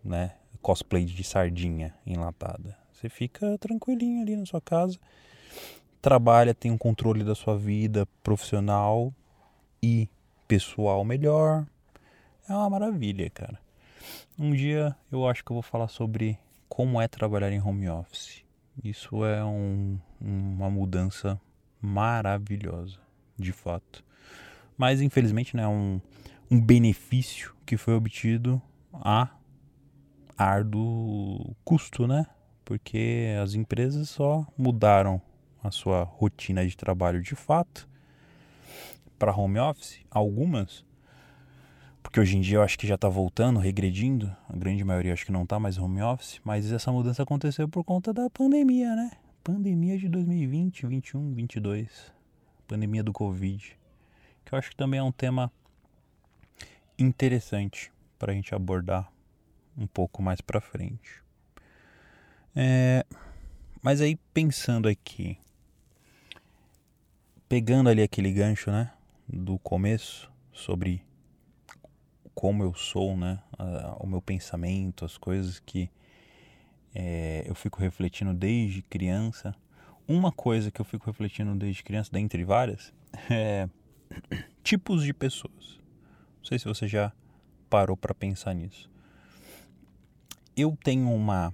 né? 0.04 0.34
Cosplay 0.60 1.04
de 1.04 1.22
sardinha 1.22 1.94
enlatada. 2.04 2.76
Você 2.92 3.08
fica 3.08 3.56
tranquilinho 3.58 4.22
ali 4.22 4.36
na 4.36 4.44
sua 4.44 4.60
casa, 4.60 4.98
trabalha, 6.06 6.54
tem 6.54 6.70
um 6.70 6.78
controle 6.78 7.24
da 7.24 7.34
sua 7.34 7.58
vida 7.58 8.06
profissional 8.22 9.12
e 9.82 10.08
pessoal 10.46 11.04
melhor. 11.04 11.66
É 12.48 12.52
uma 12.52 12.70
maravilha, 12.70 13.28
cara. 13.28 13.58
Um 14.38 14.54
dia 14.54 14.94
eu 15.10 15.28
acho 15.28 15.44
que 15.44 15.50
eu 15.50 15.56
vou 15.56 15.62
falar 15.62 15.88
sobre 15.88 16.38
como 16.68 17.00
é 17.00 17.08
trabalhar 17.08 17.50
em 17.50 17.60
home 17.60 17.88
office. 17.88 18.44
Isso 18.84 19.24
é 19.24 19.44
um, 19.44 19.98
uma 20.20 20.70
mudança 20.70 21.40
maravilhosa, 21.82 23.00
de 23.36 23.50
fato. 23.50 24.04
Mas 24.78 25.00
infelizmente, 25.00 25.56
né, 25.56 25.66
um, 25.66 26.00
um 26.48 26.60
benefício 26.60 27.52
que 27.66 27.76
foi 27.76 27.94
obtido 27.94 28.62
a 28.92 29.28
árduo 30.38 31.52
custo, 31.64 32.06
né? 32.06 32.26
Porque 32.64 33.36
as 33.42 33.54
empresas 33.54 34.08
só 34.08 34.46
mudaram 34.56 35.20
a 35.66 35.70
sua 35.70 36.02
rotina 36.02 36.66
de 36.66 36.76
trabalho 36.76 37.20
de 37.20 37.34
fato 37.34 37.88
para 39.18 39.34
home 39.34 39.58
office, 39.58 40.00
algumas, 40.10 40.84
porque 42.02 42.20
hoje 42.20 42.36
em 42.36 42.40
dia 42.40 42.58
eu 42.58 42.62
acho 42.62 42.78
que 42.78 42.86
já 42.86 42.94
está 42.94 43.08
voltando, 43.08 43.58
regredindo, 43.58 44.34
a 44.48 44.56
grande 44.56 44.84
maioria 44.84 45.12
acho 45.12 45.26
que 45.26 45.32
não 45.32 45.42
está 45.42 45.58
mais 45.58 45.76
home 45.76 46.00
office, 46.02 46.40
mas 46.44 46.70
essa 46.70 46.92
mudança 46.92 47.22
aconteceu 47.22 47.68
por 47.68 47.82
conta 47.82 48.12
da 48.12 48.30
pandemia, 48.30 48.94
né? 48.94 49.10
Pandemia 49.42 49.98
de 49.98 50.08
2020, 50.08 50.86
21, 50.86 51.34
22, 51.34 52.12
pandemia 52.66 53.02
do 53.02 53.12
Covid, 53.12 53.76
que 54.44 54.54
eu 54.54 54.58
acho 54.58 54.70
que 54.70 54.76
também 54.76 55.00
é 55.00 55.02
um 55.02 55.12
tema 55.12 55.50
interessante 56.98 57.92
para 58.18 58.32
a 58.32 58.34
gente 58.34 58.54
abordar 58.54 59.10
um 59.76 59.86
pouco 59.86 60.22
mais 60.22 60.40
para 60.40 60.60
frente. 60.60 61.22
É, 62.54 63.04
mas 63.82 64.00
aí 64.00 64.16
pensando 64.32 64.88
aqui, 64.88 65.38
pegando 67.48 67.88
ali 67.88 68.02
aquele 68.02 68.32
gancho, 68.32 68.70
né, 68.70 68.92
do 69.28 69.58
começo 69.58 70.30
sobre 70.52 71.02
como 72.34 72.62
eu 72.62 72.74
sou, 72.74 73.16
né? 73.16 73.42
o 73.98 74.06
meu 74.06 74.20
pensamento, 74.20 75.06
as 75.06 75.16
coisas 75.16 75.58
que 75.58 75.90
é, 76.94 77.44
eu 77.46 77.54
fico 77.54 77.80
refletindo 77.80 78.34
desde 78.34 78.82
criança. 78.82 79.54
Uma 80.06 80.30
coisa 80.30 80.70
que 80.70 80.80
eu 80.80 80.84
fico 80.84 81.06
refletindo 81.06 81.54
desde 81.54 81.82
criança, 81.82 82.10
dentre 82.12 82.44
várias, 82.44 82.92
é 83.30 83.68
tipos 84.62 85.02
de 85.02 85.14
pessoas. 85.14 85.80
Não 86.38 86.44
sei 86.44 86.58
se 86.58 86.66
você 86.66 86.86
já 86.86 87.12
parou 87.68 87.96
para 87.96 88.14
pensar 88.14 88.54
nisso. 88.54 88.90
Eu 90.56 90.76
tenho 90.82 91.10
uma 91.10 91.52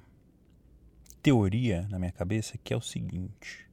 teoria 1.23 1.87
na 1.89 1.99
minha 1.99 2.13
cabeça 2.13 2.59
que 2.59 2.75
é 2.75 2.77
o 2.77 2.81
seguinte: 2.81 3.67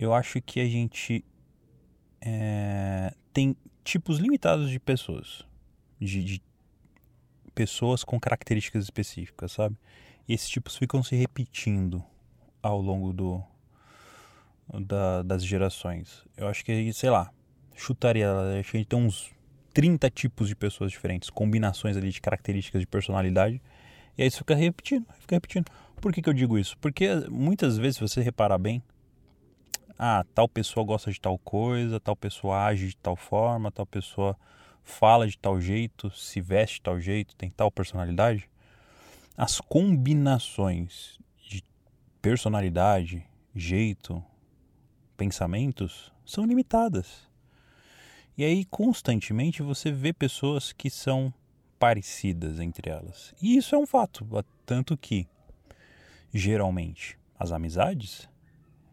eu 0.00 0.14
acho 0.14 0.40
que 0.40 0.58
a 0.58 0.66
gente 0.66 1.22
é, 2.20 3.14
tem 3.32 3.54
tipos 3.84 4.18
limitados 4.18 4.70
de 4.70 4.80
pessoas 4.80 5.44
de, 6.00 6.24
de 6.24 6.42
pessoas 7.54 8.02
com 8.02 8.18
características 8.18 8.84
específicas, 8.84 9.52
sabe? 9.52 9.76
E 10.26 10.32
esses 10.32 10.48
tipos 10.48 10.76
ficam 10.76 11.02
se 11.02 11.14
repetindo 11.14 12.02
ao 12.62 12.80
longo 12.80 13.12
do 13.12 13.42
da, 14.86 15.22
das 15.22 15.44
gerações. 15.44 16.24
Eu 16.36 16.46
acho 16.46 16.64
que, 16.64 16.92
sei 16.92 17.10
lá, 17.10 17.30
chutaria, 17.74 18.30
acho 18.58 18.70
que 18.70 18.76
a 18.76 18.80
gente 18.80 18.88
tem 18.88 18.98
uns 18.98 19.30
30 19.74 20.08
tipos 20.10 20.48
de 20.48 20.54
pessoas 20.54 20.92
diferentes, 20.92 21.28
combinações 21.28 21.96
ali 21.96 22.10
de 22.10 22.20
características 22.20 22.80
de 22.80 22.86
personalidade. 22.86 23.60
E 24.16 24.22
aí 24.22 24.28
isso 24.28 24.38
fica 24.38 24.54
repetindo, 24.54 25.06
fica 25.18 25.36
repetindo. 25.36 25.66
Por 26.00 26.12
que, 26.12 26.22
que 26.22 26.28
eu 26.28 26.34
digo 26.34 26.56
isso? 26.56 26.78
Porque 26.78 27.08
muitas 27.28 27.76
vezes, 27.76 27.96
se 27.96 28.00
você 28.00 28.22
reparar 28.22 28.58
bem, 28.58 28.82
ah, 29.98 30.24
tal 30.34 30.48
pessoa 30.48 30.84
gosta 30.84 31.10
de 31.10 31.20
tal 31.20 31.38
coisa, 31.38 32.00
tal 32.00 32.16
pessoa 32.16 32.64
age 32.64 32.88
de 32.88 32.96
tal 32.96 33.16
forma, 33.16 33.70
tal 33.70 33.86
pessoa 33.86 34.36
fala 34.82 35.26
de 35.26 35.38
tal 35.38 35.60
jeito, 35.60 36.10
se 36.10 36.40
veste 36.40 36.76
de 36.76 36.82
tal 36.82 37.00
jeito, 37.00 37.36
tem 37.36 37.50
tal 37.50 37.70
personalidade, 37.70 38.48
as 39.36 39.60
combinações 39.60 41.18
de 41.48 41.62
personalidade, 42.20 43.26
jeito, 43.54 44.22
pensamentos 45.16 46.12
são 46.24 46.44
limitadas. 46.44 47.28
E 48.36 48.44
aí 48.44 48.64
constantemente 48.64 49.62
você 49.62 49.92
vê 49.92 50.12
pessoas 50.12 50.72
que 50.72 50.88
são 50.88 51.32
parecidas 51.78 52.60
entre 52.60 52.90
elas. 52.90 53.34
E 53.40 53.56
isso 53.56 53.74
é 53.74 53.78
um 53.78 53.86
fato, 53.86 54.26
tanto 54.64 54.96
que 54.96 55.26
geralmente 56.32 57.18
as 57.38 57.52
amizades, 57.52 58.28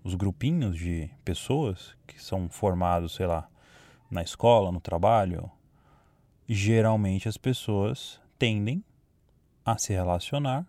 os 0.07 0.15
grupinhos 0.15 0.77
de 0.77 1.09
pessoas 1.25 1.95
que 2.07 2.23
são 2.23 2.47
formados, 2.49 3.15
sei 3.15 3.25
lá, 3.25 3.49
na 4.09 4.21
escola, 4.21 4.71
no 4.71 4.79
trabalho, 4.79 5.51
geralmente 6.47 7.27
as 7.27 7.35
pessoas 7.35 8.21
tendem 8.39 8.81
a 9.65 9.77
se 9.77 9.91
relacionar 9.91 10.65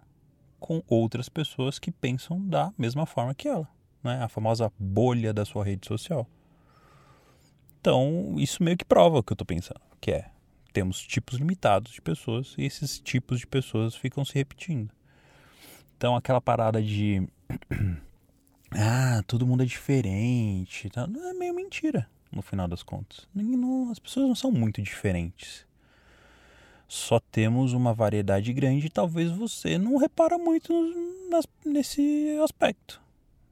com 0.58 0.82
outras 0.88 1.28
pessoas 1.28 1.78
que 1.78 1.92
pensam 1.92 2.44
da 2.48 2.72
mesma 2.76 3.06
forma 3.06 3.32
que 3.32 3.46
ela, 3.46 3.68
né? 4.02 4.20
A 4.20 4.28
famosa 4.28 4.72
bolha 4.76 5.32
da 5.32 5.44
sua 5.44 5.64
rede 5.64 5.86
social. 5.86 6.26
Então, 7.80 8.34
isso 8.38 8.60
meio 8.60 8.76
que 8.76 8.84
prova 8.84 9.18
o 9.18 9.22
que 9.22 9.32
eu 9.32 9.36
estou 9.36 9.46
pensando, 9.46 9.80
que 10.00 10.10
é 10.10 10.32
temos 10.72 11.00
tipos 11.00 11.38
limitados 11.38 11.92
de 11.92 12.02
pessoas 12.02 12.56
e 12.58 12.64
esses 12.64 12.98
tipos 12.98 13.38
de 13.38 13.46
pessoas 13.46 13.94
ficam 13.94 14.24
se 14.24 14.34
repetindo. 14.34 14.92
Então, 15.96 16.16
aquela 16.16 16.40
parada 16.40 16.82
de 16.82 17.22
ah, 18.72 19.22
todo 19.26 19.46
mundo 19.46 19.62
é 19.62 19.66
diferente, 19.66 20.90
tá? 20.90 21.08
é 21.30 21.32
meio 21.32 21.54
mentira 21.54 22.08
no 22.30 22.42
final 22.42 22.68
das 22.68 22.82
contas. 22.82 23.26
As 23.90 23.98
pessoas 23.98 24.28
não 24.28 24.34
são 24.34 24.50
muito 24.50 24.82
diferentes. 24.82 25.66
Só 26.86 27.20
temos 27.20 27.72
uma 27.72 27.92
variedade 27.92 28.52
grande 28.52 28.86
e 28.86 28.90
talvez 28.90 29.30
você 29.30 29.76
não 29.76 29.96
repara 29.96 30.38
muito 30.38 30.72
nesse 31.64 32.38
aspecto. 32.42 33.00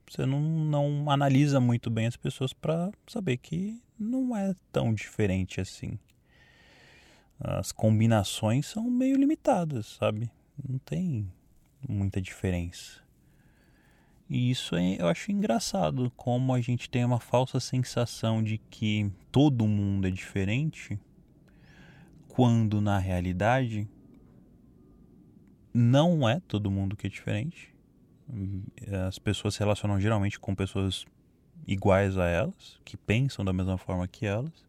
Você 0.08 0.24
não, 0.24 0.40
não 0.40 1.10
analisa 1.10 1.60
muito 1.60 1.90
bem 1.90 2.06
as 2.06 2.16
pessoas 2.16 2.52
para 2.52 2.90
saber 3.06 3.36
que 3.38 3.80
não 3.98 4.36
é 4.36 4.54
tão 4.72 4.94
diferente 4.94 5.60
assim. 5.60 5.98
As 7.38 7.72
combinações 7.72 8.66
são 8.66 8.88
meio 8.88 9.16
limitadas, 9.16 9.96
sabe? 9.98 10.30
Não 10.66 10.78
tem 10.78 11.30
muita 11.86 12.20
diferença. 12.20 13.05
E 14.28 14.50
isso 14.50 14.74
é, 14.74 15.00
eu 15.00 15.06
acho 15.06 15.30
engraçado, 15.30 16.10
como 16.16 16.52
a 16.52 16.60
gente 16.60 16.90
tem 16.90 17.04
uma 17.04 17.20
falsa 17.20 17.60
sensação 17.60 18.42
de 18.42 18.58
que 18.58 19.10
todo 19.30 19.68
mundo 19.68 20.08
é 20.08 20.10
diferente, 20.10 20.98
quando 22.26 22.80
na 22.80 22.98
realidade 22.98 23.88
não 25.72 26.28
é 26.28 26.40
todo 26.40 26.70
mundo 26.70 26.96
que 26.96 27.06
é 27.06 27.10
diferente. 27.10 27.72
As 29.06 29.18
pessoas 29.18 29.54
se 29.54 29.60
relacionam 29.60 30.00
geralmente 30.00 30.40
com 30.40 30.54
pessoas 30.54 31.06
iguais 31.66 32.18
a 32.18 32.26
elas, 32.26 32.80
que 32.84 32.96
pensam 32.96 33.44
da 33.44 33.52
mesma 33.52 33.78
forma 33.78 34.08
que 34.08 34.26
elas. 34.26 34.66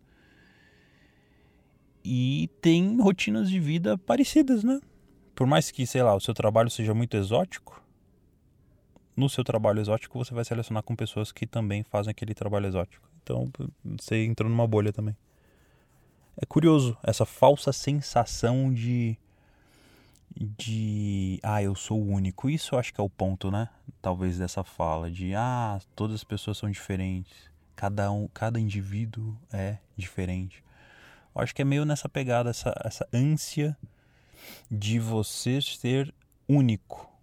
E 2.04 2.50
tem 2.62 3.02
rotinas 3.02 3.50
de 3.50 3.60
vida 3.60 3.98
parecidas, 3.98 4.64
né? 4.64 4.80
Por 5.34 5.48
mais 5.48 5.72
que, 5.72 5.86
sei 5.86 6.04
lá, 6.04 6.16
o 6.16 6.20
seu 6.20 6.34
trabalho 6.34 6.70
seja 6.70 6.94
muito 6.94 7.18
exótico, 7.18 7.84
no 9.18 9.28
seu 9.28 9.44
trabalho 9.44 9.82
exótico 9.82 10.24
você 10.24 10.34
vai 10.34 10.46
se 10.46 10.52
relacionar 10.52 10.84
com 10.84 10.96
pessoas 10.96 11.32
que 11.32 11.48
também 11.48 11.84
fazem 11.84 12.12
aquele 12.12 12.36
trabalho 12.36 12.68
exótico. 12.68 13.10
Então 13.24 13.52
você 13.84 14.24
entrou 14.24 14.50
numa 14.50 14.68
bolha 14.68 14.94
também. 14.94 15.18
É 16.40 16.46
curioso 16.46 16.96
essa 17.04 17.26
falsa 17.26 17.74
sensação 17.74 18.72
de 18.72 19.18
de 20.36 21.40
ah, 21.42 21.64
eu 21.64 21.74
sou 21.74 22.00
o 22.00 22.08
único. 22.08 22.48
Isso 22.48 22.76
eu 22.76 22.80
acho 22.80 22.94
que 22.94 23.02
é 23.02 23.04
o 23.04 23.10
ponto, 23.10 23.50
né? 23.50 23.70
Talvez 24.00 24.38
dessa 24.38 24.64
fala 24.64 25.10
de 25.10 25.34
ah, 25.34 25.80
todas 25.96 26.18
as 26.18 26.24
pessoas 26.24 26.60
são 26.60 26.70
diferentes. 26.70 27.50
Cada 27.76 28.12
um, 28.12 28.28
cada 28.28 28.60
indivíduo 28.60 29.36
é 29.52 29.78
diferente. 29.96 30.64
Eu 31.36 31.42
acho 31.42 31.56
que 31.56 31.64
é 31.64 31.66
meio 31.66 31.86
nessa 31.86 32.08
pegada 32.08 32.52
essa 32.52 32.72
essa 32.86 33.08
ânsia 33.12 33.76
de 34.70 35.00
você 35.00 35.60
ser 35.60 36.14
único? 36.48 37.17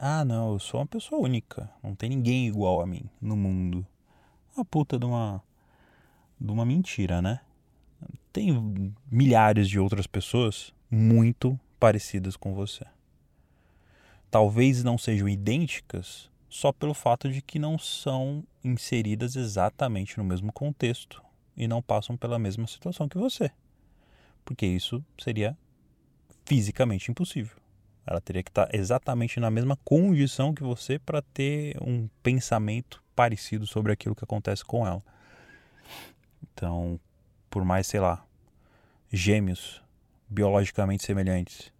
Ah, 0.00 0.24
não, 0.24 0.54
eu 0.54 0.58
sou 0.58 0.80
uma 0.80 0.86
pessoa 0.86 1.20
única. 1.20 1.70
Não 1.82 1.94
tem 1.94 2.08
ninguém 2.08 2.46
igual 2.46 2.80
a 2.80 2.86
mim 2.86 3.08
no 3.20 3.36
mundo. 3.36 3.86
Uma 4.56 4.64
puta 4.64 4.98
de 4.98 5.04
uma, 5.04 5.42
de 6.40 6.50
uma 6.50 6.64
mentira, 6.64 7.20
né? 7.20 7.40
Tem 8.32 8.94
milhares 9.10 9.68
de 9.68 9.78
outras 9.78 10.06
pessoas 10.06 10.72
muito 10.90 11.58
parecidas 11.78 12.36
com 12.36 12.54
você. 12.54 12.86
Talvez 14.30 14.82
não 14.82 14.96
sejam 14.96 15.28
idênticas 15.28 16.30
só 16.48 16.72
pelo 16.72 16.94
fato 16.94 17.30
de 17.30 17.42
que 17.42 17.58
não 17.58 17.78
são 17.78 18.44
inseridas 18.64 19.36
exatamente 19.36 20.16
no 20.16 20.24
mesmo 20.24 20.52
contexto 20.52 21.22
e 21.56 21.68
não 21.68 21.82
passam 21.82 22.16
pela 22.16 22.38
mesma 22.38 22.66
situação 22.66 23.08
que 23.08 23.18
você. 23.18 23.50
Porque 24.44 24.66
isso 24.66 25.04
seria 25.18 25.56
fisicamente 26.46 27.10
impossível. 27.10 27.56
Ela 28.06 28.20
teria 28.20 28.42
que 28.42 28.50
estar 28.50 28.72
exatamente 28.72 29.40
na 29.40 29.50
mesma 29.50 29.76
condição 29.84 30.54
que 30.54 30.62
você 30.62 30.98
para 30.98 31.20
ter 31.20 31.76
um 31.82 32.08
pensamento 32.22 33.02
parecido 33.16 33.66
sobre 33.66 33.92
aquilo 33.92 34.14
que 34.14 34.22
acontece 34.22 34.64
com 34.64 34.86
ela. 34.86 35.02
Então, 36.42 37.00
por 37.50 37.64
mais, 37.64 37.86
sei 37.86 37.98
lá, 37.98 38.24
gêmeos 39.12 39.82
biologicamente 40.28 41.04
semelhantes, 41.04 41.72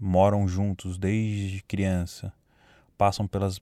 moram 0.00 0.48
juntos 0.48 0.98
desde 0.98 1.62
criança, 1.62 2.32
passam 2.98 3.26
pelas 3.28 3.60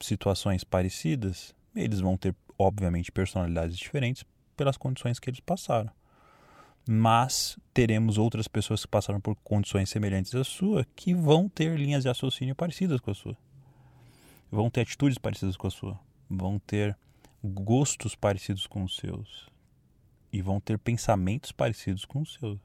situações 0.00 0.64
parecidas, 0.64 1.54
eles 1.76 2.00
vão 2.00 2.16
ter, 2.16 2.34
obviamente, 2.58 3.12
personalidades 3.12 3.76
diferentes 3.76 4.24
pelas 4.56 4.76
condições 4.76 5.18
que 5.18 5.28
eles 5.28 5.40
passaram 5.40 5.90
mas 6.88 7.58
teremos 7.72 8.18
outras 8.18 8.48
pessoas 8.48 8.82
que 8.82 8.88
passaram 8.88 9.20
por 9.20 9.36
condições 9.36 9.88
semelhantes 9.88 10.34
à 10.34 10.44
sua 10.44 10.86
que 10.96 11.14
vão 11.14 11.48
ter 11.48 11.78
linhas 11.78 12.02
de 12.02 12.08
raciocínio 12.08 12.54
parecidas 12.54 13.00
com 13.00 13.10
a 13.10 13.14
sua. 13.14 13.36
Vão 14.50 14.68
ter 14.68 14.82
atitudes 14.82 15.18
parecidas 15.18 15.56
com 15.56 15.66
a 15.66 15.70
sua. 15.70 15.98
Vão 16.28 16.58
ter 16.58 16.96
gostos 17.42 18.14
parecidos 18.14 18.66
com 18.66 18.82
os 18.82 18.96
seus. 18.96 19.48
E 20.32 20.42
vão 20.42 20.60
ter 20.60 20.78
pensamentos 20.78 21.52
parecidos 21.52 22.04
com 22.04 22.20
os 22.20 22.34
seus. 22.34 22.58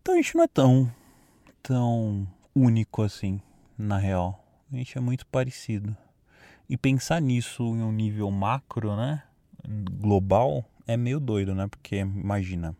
Então 0.00 0.14
a 0.14 0.16
gente 0.18 0.34
não 0.36 0.44
é 0.44 0.48
tão, 0.48 0.94
tão 1.62 2.28
único 2.54 3.02
assim, 3.02 3.40
na 3.76 3.98
real. 3.98 4.44
A 4.72 4.76
gente 4.76 4.96
é 4.96 5.00
muito 5.00 5.26
parecido. 5.26 5.96
E 6.68 6.76
pensar 6.76 7.20
nisso 7.20 7.62
em 7.62 7.82
um 7.82 7.92
nível 7.92 8.30
macro, 8.30 8.96
né? 8.96 9.22
Global, 9.66 10.64
é 10.86 10.96
meio 10.96 11.18
doido, 11.18 11.54
né? 11.54 11.66
Porque 11.66 11.96
imagina 11.96 12.76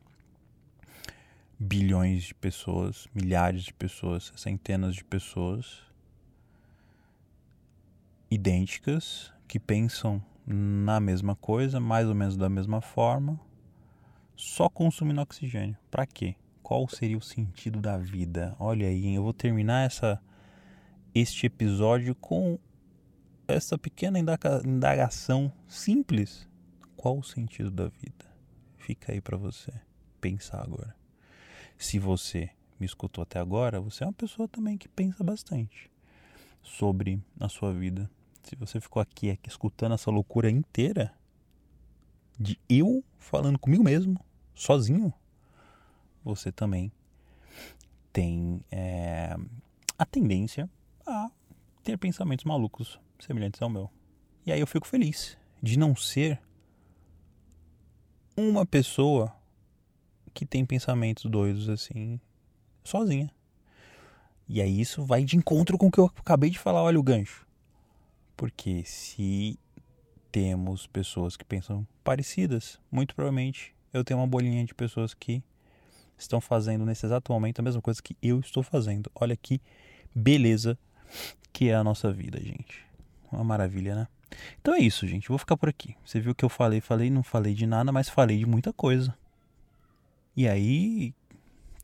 bilhões 1.59 2.25
de 2.25 2.35
pessoas, 2.35 3.09
milhares 3.15 3.63
de 3.63 3.73
pessoas, 3.73 4.33
centenas 4.37 4.95
de 4.95 5.05
pessoas 5.05 5.83
idênticas 8.31 9.33
que 9.47 9.59
pensam 9.59 10.23
na 10.47 11.01
mesma 11.01 11.35
coisa, 11.35 11.81
mais 11.81 12.09
ou 12.09 12.15
menos 12.15 12.37
da 12.37 12.49
mesma 12.49 12.81
forma, 12.81 13.41
só 14.37 14.69
consumindo 14.69 15.21
oxigênio. 15.21 15.77
Para 15.91 16.07
quê? 16.07 16.35
Qual 16.63 16.89
seria 16.89 17.17
o 17.17 17.23
sentido 17.23 17.81
da 17.81 17.97
vida? 17.97 18.57
Olha 18.59 18.89
aí, 18.89 19.15
eu 19.15 19.23
vou 19.23 19.33
terminar 19.33 19.87
essa 19.87 20.21
este 21.15 21.47
episódio 21.47 22.15
com 22.15 22.59
essa 23.47 23.79
pequena 23.79 24.19
indagação 24.19 25.53
simples 25.69 26.49
qual 27.05 27.19
o 27.19 27.23
sentido 27.23 27.71
da 27.71 27.89
vida? 27.89 28.25
Fica 28.79 29.13
aí 29.13 29.21
para 29.21 29.37
você 29.37 29.71
pensar 30.23 30.63
agora. 30.63 30.97
Se 31.77 31.99
você 31.99 32.49
me 32.81 32.87
escutou 32.87 33.21
até 33.21 33.39
agora, 33.39 33.79
você 33.79 34.05
é 34.05 34.07
uma 34.07 34.13
pessoa 34.15 34.49
também 34.49 34.79
que 34.79 34.89
pensa 34.89 35.23
bastante 35.23 35.91
sobre 36.63 37.23
a 37.39 37.47
sua 37.47 37.75
vida. 37.75 38.11
Se 38.43 38.57
você 38.57 38.81
ficou 38.81 39.03
aqui, 39.03 39.29
aqui 39.29 39.51
escutando 39.51 39.93
essa 39.93 40.11
loucura 40.11 40.49
inteira 40.49 41.13
de 42.41 42.59
eu 42.71 43.05
falando 43.19 43.59
comigo 43.59 43.85
mesmo, 43.85 44.19
sozinho, 44.55 45.13
você 46.25 46.51
também 46.51 46.91
tem 48.15 48.65
é, 48.71 49.37
a 49.99 50.07
tendência 50.07 50.71
a 51.07 51.31
ter 51.83 51.99
pensamentos 51.99 52.47
malucos 52.47 52.99
semelhantes 53.19 53.61
ao 53.61 53.69
meu. 53.69 53.91
E 54.47 54.51
aí 54.51 54.61
eu 54.61 54.67
fico 54.67 54.87
feliz 54.87 55.37
de 55.63 55.79
não 55.79 55.95
ser 55.95 56.41
uma 58.37 58.67
pessoa 58.67 59.33
que 60.33 60.45
tem 60.45 60.65
pensamentos 60.65 61.25
doidos 61.25 61.69
assim, 61.69 62.21
sozinha. 62.83 63.31
E 64.49 64.61
aí 64.61 64.81
isso 64.81 65.05
vai 65.05 65.25
de 65.25 65.37
encontro 65.37 65.79
com 65.79 65.87
o 65.87 65.91
que 65.91 66.01
eu 66.01 66.11
acabei 66.17 66.51
de 66.51 66.59
falar, 66.59 66.83
olha 66.83 66.99
o 66.99 67.03
gancho. 67.03 67.47
Porque 68.37 68.83
se 68.85 69.59
temos 70.31 70.87
pessoas 70.87 71.37
que 71.37 71.45
pensam 71.45 71.87
parecidas, 72.03 72.81
muito 72.91 73.15
provavelmente 73.15 73.75
eu 73.93 74.03
tenho 74.03 74.19
uma 74.19 74.27
bolinha 74.27 74.65
de 74.65 74.75
pessoas 74.75 75.15
que 75.15 75.43
estão 76.19 76.41
fazendo 76.41 76.85
nesse 76.85 77.07
exato 77.07 77.33
momento 77.33 77.61
a 77.61 77.63
mesma 77.63 77.81
coisa 77.81 78.03
que 78.03 78.17
eu 78.21 78.41
estou 78.41 78.63
fazendo. 78.63 79.11
Olha 79.15 79.37
que 79.37 79.61
beleza 80.15 80.77
que 81.53 81.69
é 81.69 81.75
a 81.75 81.85
nossa 81.85 82.13
vida, 82.13 82.41
gente. 82.41 82.85
Uma 83.31 83.45
maravilha, 83.45 83.95
né? 83.95 84.09
Então 84.61 84.75
é 84.75 84.79
isso, 84.79 85.07
gente. 85.07 85.29
Vou 85.29 85.39
ficar 85.39 85.57
por 85.57 85.69
aqui. 85.69 85.97
Você 86.05 86.21
viu 86.21 86.35
que 86.35 86.45
eu 86.45 86.49
falei, 86.49 86.81
falei, 86.81 87.11
não 87.11 87.23
falei 87.23 87.55
de 87.55 87.67
nada, 87.67 87.93
mas 87.93 88.09
falei 88.09 88.39
de 88.39 88.47
muita 88.47 88.73
coisa. 88.73 89.17
E 90.37 90.49
aí, 90.49 91.15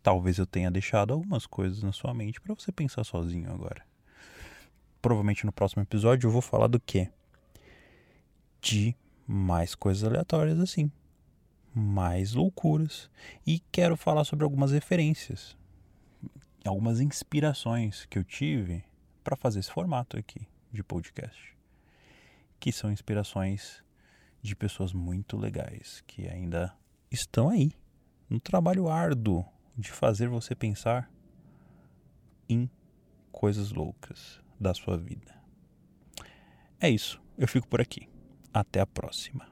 talvez 0.02 0.38
eu 0.38 0.46
tenha 0.46 0.70
deixado 0.70 1.12
algumas 1.12 1.46
coisas 1.46 1.82
na 1.82 1.92
sua 1.92 2.12
mente 2.12 2.40
para 2.40 2.54
você 2.54 2.72
pensar 2.72 3.04
sozinho 3.04 3.52
agora. 3.52 3.84
Provavelmente 5.00 5.46
no 5.46 5.52
próximo 5.52 5.82
episódio 5.82 6.26
eu 6.26 6.32
vou 6.32 6.42
falar 6.42 6.66
do 6.66 6.80
quê? 6.80 7.10
De 8.60 8.94
mais 9.26 9.74
coisas 9.74 10.04
aleatórias 10.04 10.58
assim. 10.58 10.90
Mais 11.74 12.34
loucuras. 12.34 13.08
E 13.46 13.60
quero 13.70 13.96
falar 13.96 14.24
sobre 14.24 14.44
algumas 14.44 14.72
referências. 14.72 15.56
Algumas 16.64 17.00
inspirações 17.00 18.04
que 18.06 18.18
eu 18.18 18.24
tive 18.24 18.84
para 19.22 19.36
fazer 19.36 19.60
esse 19.60 19.70
formato 19.70 20.18
aqui 20.18 20.46
de 20.72 20.82
podcast 20.82 21.59
que 22.60 22.70
são 22.70 22.92
inspirações 22.92 23.82
de 24.42 24.54
pessoas 24.54 24.92
muito 24.92 25.36
legais 25.36 26.04
que 26.06 26.28
ainda 26.28 26.72
estão 27.10 27.48
aí 27.48 27.72
no 28.28 28.38
trabalho 28.38 28.88
árduo 28.88 29.44
de 29.76 29.90
fazer 29.90 30.28
você 30.28 30.54
pensar 30.54 31.10
em 32.48 32.70
coisas 33.32 33.72
loucas 33.72 34.40
da 34.58 34.74
sua 34.74 34.96
vida. 34.96 35.34
É 36.78 36.88
isso, 36.88 37.20
eu 37.36 37.48
fico 37.48 37.66
por 37.66 37.80
aqui. 37.80 38.08
Até 38.52 38.80
a 38.80 38.86
próxima. 38.86 39.49